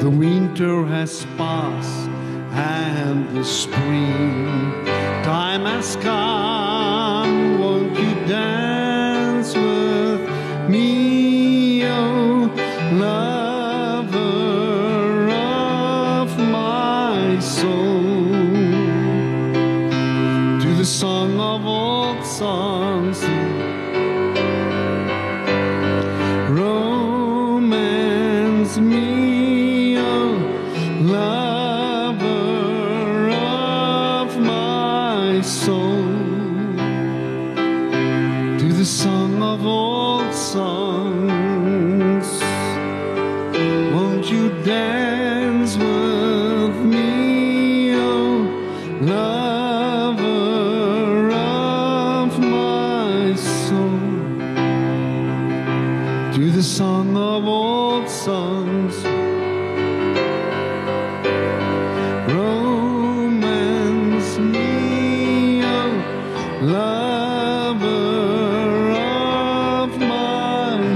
The 0.00 0.10
winter 0.10 0.84
has 0.86 1.24
passed 1.38 2.08
and 2.50 3.36
the 3.36 3.44
spring 3.44 4.84
time 5.22 5.64
has 5.64 5.94
come. 5.96 6.43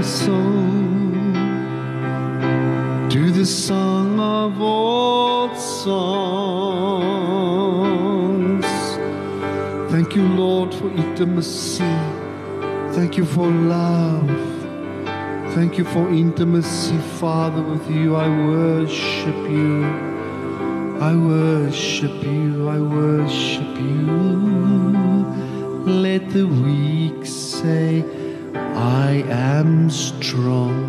Soul. 0.09 0.65
To 3.09 3.31
the 3.31 3.45
song 3.45 4.19
of 4.19 4.59
old 4.59 5.55
songs. 5.55 7.09
Thank 9.91 10.15
you, 10.15 10.23
Lord, 10.27 10.73
for 10.73 10.89
intimacy. 10.89 11.95
Thank 12.95 13.17
you 13.17 13.25
for 13.25 13.47
love. 13.47 14.29
Thank 15.53 15.77
you 15.77 15.83
for 15.83 16.09
intimacy, 16.09 16.97
Father, 17.19 17.61
with 17.61 17.89
you. 17.91 18.15
I 18.15 18.27
worship 18.47 19.39
you. 19.57 19.85
I 20.99 21.15
worship 21.15 22.23
you. 22.23 22.67
I 22.67 22.79
worship 22.79 23.77
you. 23.77 24.09
Let 25.85 26.29
the 26.31 26.45
weak 26.45 27.25
say, 27.25 28.03
I 28.79 29.25
am 29.27 29.89
strong. 29.89 30.79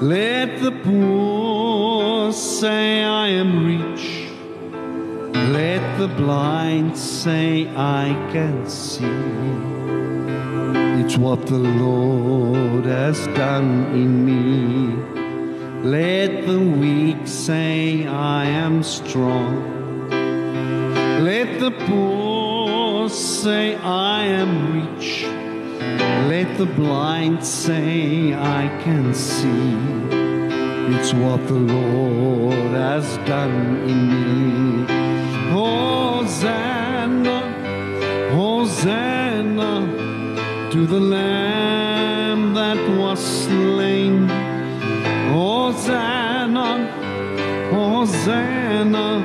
Let 0.00 0.60
the 0.62 0.70
poor 0.70 2.32
say, 2.32 3.02
I 3.02 3.26
am 3.26 3.66
rich. 3.66 4.30
Let 5.52 5.98
the 5.98 6.06
blind 6.06 6.96
say, 6.96 7.68
I 7.76 8.14
can 8.32 8.64
see. 8.68 9.04
It's 11.02 11.16
what 11.18 11.48
the 11.48 11.58
Lord 11.58 12.84
has 12.84 13.26
done 13.28 13.86
in 13.92 14.24
me. 14.24 14.94
Let 15.82 16.46
the 16.46 16.60
weak 16.60 17.26
say, 17.26 18.06
I 18.06 18.44
am 18.44 18.84
strong. 18.84 20.08
Let 21.24 21.58
the 21.58 21.72
poor 21.88 23.08
say, 23.08 23.74
I 23.74 24.26
am 24.26 24.52
rich. 24.96 25.29
Let 26.28 26.58
the 26.58 26.66
blind 26.66 27.44
say, 27.44 28.34
I 28.34 28.68
can 28.82 29.14
see. 29.14 30.10
It's 30.94 31.12
what 31.14 31.46
the 31.46 31.54
Lord 31.54 32.72
has 32.72 33.16
done 33.26 33.88
in 33.88 34.00
me. 34.10 34.86
Hosanna, 35.50 37.40
Hosanna 38.32 40.00
to 40.70 40.86
the 40.86 41.00
Lamb 41.00 42.54
that 42.54 42.78
was 42.98 43.18
slain. 43.18 44.28
Hosanna, 45.32 46.86
Hosanna, 47.72 49.24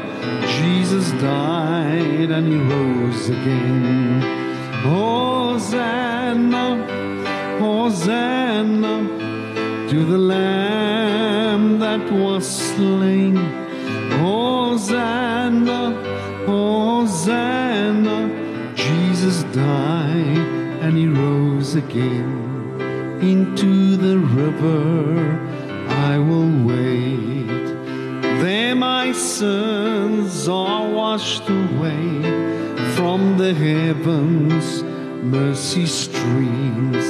Jesus 0.57 1.11
died 1.21 2.31
and 2.31 2.47
he 2.47 2.57
rose 2.57 3.29
again. 3.29 4.44
Hosanna, 4.85 6.65
Hosanna 7.59 8.95
to 9.89 10.05
the 10.05 10.17
Lamb 10.17 11.79
that 11.79 12.11
was 12.11 12.45
slain. 12.47 13.35
Hosanna, 14.21 15.93
Hosanna, 16.45 18.17
Jesus 18.75 19.41
died 19.55 20.37
and 20.83 20.95
he 20.95 21.07
rose 21.07 21.73
again. 21.73 22.43
Into 23.21 23.97
the 23.97 24.19
river 24.19 25.39
I 25.89 26.19
will 26.19 26.51
wade. 26.67 27.64
There 28.45 28.75
my 28.75 29.11
sins 29.11 30.47
are 30.47 30.87
washed 30.87 31.49
away 31.49 32.21
from 32.95 33.39
the 33.39 33.55
heavens, 33.55 34.83
mercy 35.23 35.87
streams 35.87 37.07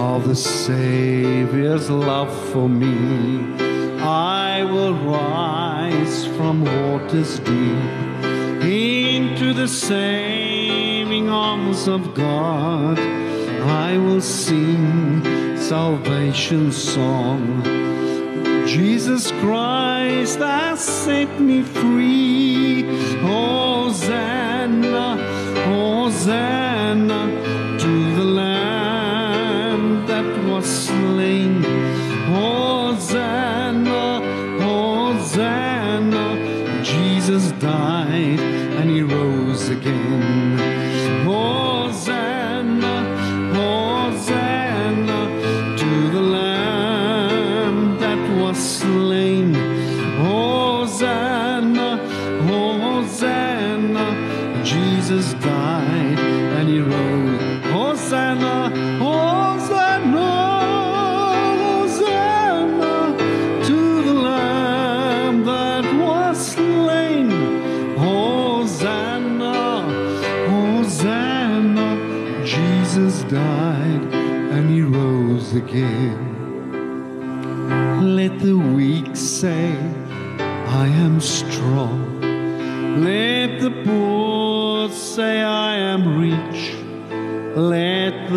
of 0.00 0.26
the 0.26 0.34
Savior's 0.34 1.90
love 1.90 2.32
for 2.52 2.70
me. 2.70 3.52
I 4.00 4.64
will 4.64 4.94
rise 4.94 6.26
from 6.38 6.64
waters 6.64 7.38
deep 7.40 8.64
into 8.64 9.52
the 9.52 9.68
saving 9.68 11.28
arms 11.28 11.86
of 11.86 12.14
God. 12.14 12.98
I 12.98 13.98
will 13.98 14.22
sing 14.22 15.20
salvation 15.58 16.72
song. 16.72 17.62
Jesus 18.66 19.32
Christ 19.32 19.89
has 20.08 20.80
set 20.84 21.40
me 21.40 21.62
free. 21.62 22.82
Hosanna, 23.20 25.16
Hosanna 25.66 27.49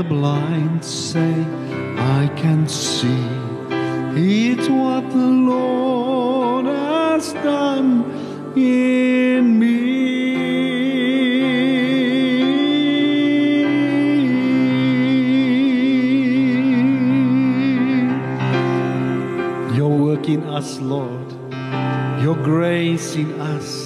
the 0.04 0.10
blind 0.10 0.84
say, 0.84 1.34
I 1.97 2.30
can 2.36 2.68
see. 2.68 3.26
It's 4.16 4.68
what 4.70 5.10
the 5.10 5.18
Lord 5.18 6.66
has 6.66 7.34
done 7.34 8.04
in 8.56 9.60
me. 9.60 9.93
Your 19.76 19.97
work 19.97 20.30
in 20.30 20.43
us, 20.43 20.80
Lord, 20.80 21.32
your 22.22 22.36
grace 22.36 23.16
in 23.16 23.39
us. 23.39 23.82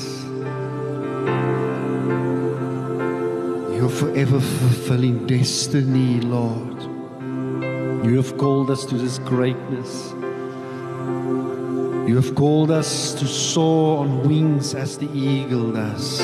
Forever 3.98 4.40
fulfilling 4.40 5.26
destiny, 5.26 6.22
Lord. 6.22 6.84
You 8.06 8.16
have 8.18 8.38
called 8.38 8.70
us 8.70 8.86
to 8.86 8.96
this 8.96 9.18
greatness. 9.20 10.14
You 12.08 12.16
have 12.16 12.36
called 12.36 12.70
us 12.70 13.16
to 13.16 13.26
soar 13.26 14.06
on 14.06 14.28
wings 14.28 14.76
as 14.76 15.00
the 15.00 15.10
eagle 15.18 15.72
does. 15.72 16.22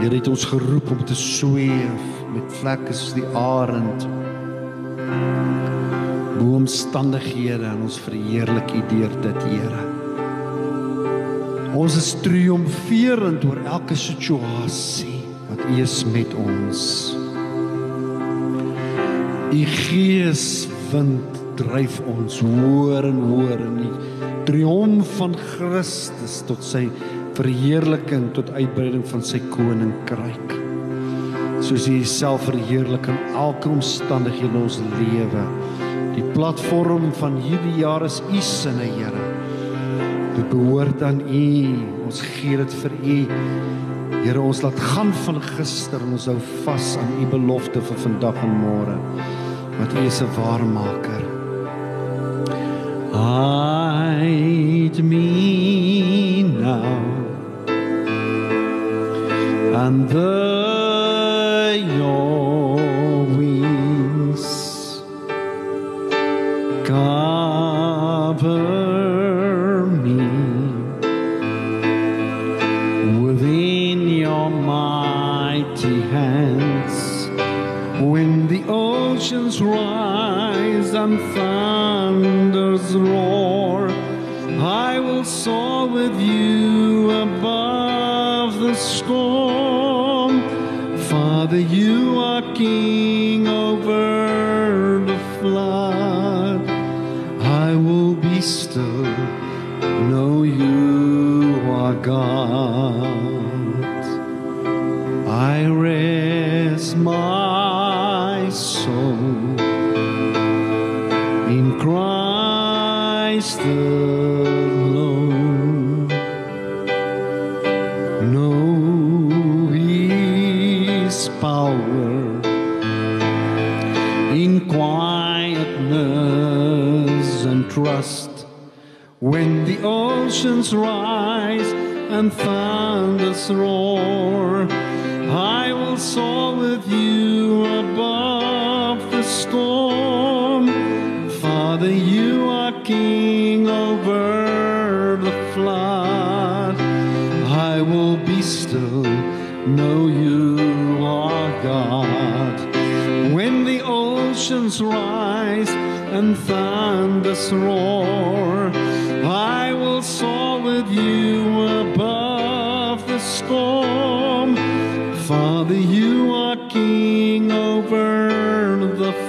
Jy 0.00 0.08
het 0.16 0.30
ons 0.32 0.48
geroep 0.50 0.90
om 0.90 1.04
te 1.06 1.14
sweef 1.14 2.08
met 2.34 2.58
vlekke 2.58 2.96
soos 2.96 3.14
die 3.14 3.26
arend. 3.38 4.08
Bo 6.40 6.56
omstandighede 6.58 7.68
en 7.70 7.86
ons 7.86 8.00
verheerlik 8.02 8.74
U 8.74 8.82
deur 8.90 9.14
dit, 9.28 9.46
Here. 9.52 9.86
Ons 11.78 12.00
is 12.00 12.12
triomferend 12.24 13.46
oor 13.46 13.62
elke 13.62 13.94
situasie 13.94 15.09
wat 15.60 15.76
U 15.76 15.82
is 15.82 16.04
met 16.04 16.34
ons. 16.34 17.14
U 19.50 19.64
gees 19.66 20.68
wind 20.92 21.40
dryf 21.58 22.00
ons 22.08 22.40
hoër 22.40 23.10
en 23.10 23.18
hoër 23.28 23.60
in 23.66 23.76
die 23.82 24.20
triomf 24.48 25.10
van 25.18 25.34
Christus 25.36 26.40
tot 26.48 26.62
sy 26.64 26.86
verheerliking 27.36 28.30
tot 28.36 28.50
uitbreiding 28.54 29.04
van 29.10 29.22
sy 29.22 29.40
koninkryk. 29.52 30.56
Soos 31.60 31.86
hy 31.90 32.00
self 32.08 32.46
verheerlik 32.48 33.10
in 33.10 33.20
elke 33.36 33.68
omstandighede 33.68 34.48
in 34.48 34.62
ons 34.62 34.80
lewe. 34.96 35.44
Die 36.16 36.24
platform 36.34 37.10
van 37.20 37.36
hierdie 37.42 37.82
jaar 37.82 38.04
is 38.06 38.22
u 38.32 38.40
sinne, 38.40 38.88
Here. 38.96 39.26
Dit 40.36 40.48
behoort 40.52 41.02
aan 41.04 41.20
u. 41.20 41.46
Ons 42.06 42.22
gee 42.38 42.56
dit 42.56 42.78
vir 42.80 42.96
u. 43.04 43.18
Here, 44.20 44.36
ons 44.36 44.60
laat 44.60 44.76
gaan 44.92 45.14
van 45.24 45.38
gister 45.40 46.02
en 46.04 46.12
ons 46.12 46.26
hou 46.28 46.36
vas 46.66 46.88
aan 47.00 47.12
u 47.22 47.26
belofte 47.32 47.80
vir 47.80 47.98
vandag 48.02 48.36
en 48.44 48.52
môre. 48.60 48.96
Want 49.78 49.94
u 49.96 49.98
is 50.04 50.20
'n 50.20 50.28
waarmaker. 50.36 51.22
Hide 53.16 55.02
me 55.02 56.42
now 56.42 57.00
under 59.86 60.49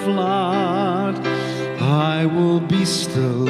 flood. 0.04 1.16
I 1.80 2.26
will 2.26 2.60
be 2.60 2.86
still, 2.86 3.46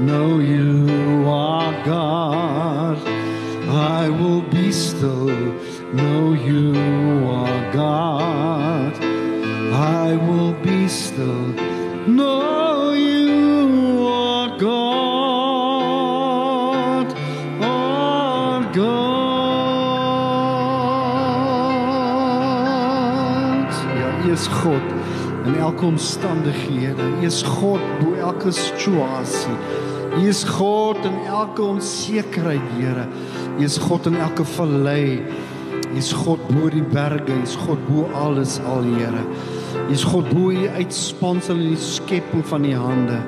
know 0.00 0.38
you 0.38 1.26
are 1.28 1.72
God. 1.84 2.98
I 3.68 4.08
will 4.08 4.42
be 4.42 4.72
still, 4.72 5.26
know 5.92 6.32
you 6.32 6.74
are 7.28 7.72
God. 7.72 8.94
I 9.74 10.16
will 10.16 10.54
be 10.54 10.88
still, 10.88 11.52
know 12.06 12.92
you 12.92 14.06
are 14.06 14.58
God. 14.58 15.08
God. 17.60 19.28
God 24.68 24.97
in 25.48 25.58
elke 25.58 25.86
omstandighede. 25.86 27.04
U 27.20 27.26
is 27.26 27.42
God 27.42 27.82
bo 28.00 28.14
elke 28.20 28.52
situasie. 28.52 29.56
U 30.18 30.22
is 30.28 30.44
God 30.44 31.04
in 31.08 31.18
elke 31.26 31.62
onsekerheid, 31.62 32.64
Here. 32.76 33.06
U 33.58 33.64
is 33.64 33.78
God 33.78 34.06
in 34.06 34.16
elke 34.20 34.44
vallei. 34.56 35.20
U 35.88 35.96
is 35.96 36.12
God 36.12 36.42
bo 36.52 36.68
die 36.72 36.84
berge, 36.84 37.32
U 37.32 37.42
is 37.42 37.56
God 37.66 37.80
bo 37.88 38.08
alles 38.14 38.58
al, 38.60 38.84
Here. 38.96 39.24
U 39.88 39.92
is 39.92 40.04
God 40.04 40.28
bo 40.34 40.50
U 40.52 40.68
uitspansel 40.78 41.60
in 41.60 41.74
die 41.74 41.82
skepping 41.82 42.44
van 42.52 42.64
U 42.68 42.74
hande. 42.76 43.22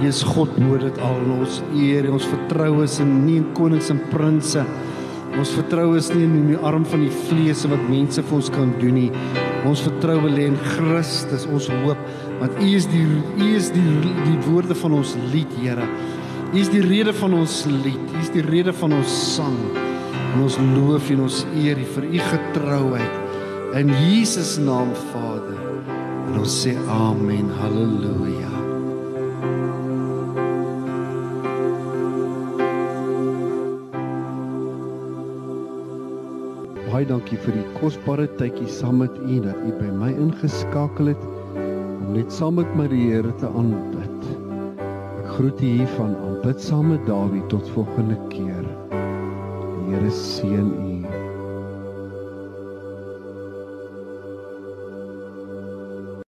U 0.00 0.06
is 0.08 0.24
God 0.26 0.56
bo 0.58 0.80
dit 0.82 0.98
al. 0.98 1.20
Ons 1.40 1.62
eer, 1.78 2.10
ons 2.12 2.26
vertrou 2.34 2.82
is 2.82 2.98
in 3.02 3.22
nie 3.26 3.38
in 3.42 3.52
konings 3.58 3.92
en 3.94 4.02
prinses 4.10 4.66
Ons 5.32 5.48
vertrou 5.56 5.94
is 5.96 6.10
nie 6.12 6.26
in 6.26 6.50
die 6.50 6.58
arm 6.60 6.84
van 6.84 7.06
die 7.06 7.14
vlees 7.30 7.62
wat 7.72 7.80
mense 7.88 8.20
vir 8.20 8.36
ons 8.36 8.50
kan 8.52 8.68
doen 8.82 8.98
nie. 8.98 9.51
Ons 9.68 9.84
vertroue 9.86 10.30
lê 10.32 10.48
in 10.50 10.58
Christus, 10.72 11.46
ons 11.46 11.68
hoop, 11.84 11.98
want 12.40 12.58
U 12.58 12.66
is 12.66 12.88
die 12.90 13.04
U 13.06 13.48
is 13.54 13.70
die 13.74 13.86
die 14.24 14.38
woorde 14.48 14.74
van 14.78 14.98
ons 14.98 15.14
lied, 15.30 15.50
Here. 15.62 15.86
U 16.52 16.58
is 16.60 16.68
die 16.68 16.82
rede 16.84 17.14
van 17.16 17.32
ons 17.38 17.62
lied. 17.70 18.10
U 18.12 18.20
is 18.20 18.32
die 18.34 18.44
rede 18.44 18.74
van 18.76 18.92
ons 18.98 19.12
sang. 19.36 19.56
En 20.34 20.42
ons 20.44 20.58
loof 20.74 21.08
en 21.14 21.24
ons 21.24 21.42
eer 21.62 21.80
U 21.80 21.86
vir 21.96 22.08
U 22.10 22.22
getrouheid 22.28 23.20
in 23.80 23.92
Jesus 24.04 24.58
naam, 24.60 24.92
Vader. 25.12 25.60
En 26.28 26.42
ons 26.44 26.62
sê 26.64 26.76
amen. 26.92 27.48
Halleluja. 27.62 28.51
Baie 37.02 37.10
dankie 37.10 37.38
vir 37.42 37.56
die 37.56 37.70
kosbare 37.80 38.28
tydjie 38.38 38.68
saam 38.70 39.00
met 39.02 39.16
u 39.26 39.40
dat 39.42 39.58
u 39.66 39.72
by 39.80 39.88
my 39.90 40.10
ingeskakel 40.22 41.10
het 41.10 41.24
om 41.56 42.12
net 42.14 42.30
saam 42.30 42.60
met 42.60 42.76
my 42.78 42.86
die 42.92 43.08
Here 43.08 43.32
te 43.40 43.50
aanbid. 43.50 44.30
Ek 45.24 45.34
groet 45.34 45.58
u 45.58 45.72
hier 45.80 45.90
van 45.96 46.14
aanbid 46.14 46.62
saam 46.62 46.92
met 46.94 47.02
Dawie 47.10 47.42
tot 47.50 47.74
volgende 47.74 48.20
keer. 48.30 48.64
Die 48.94 49.90
Here 49.90 50.14
seën 50.22 50.74
u. 50.78 50.91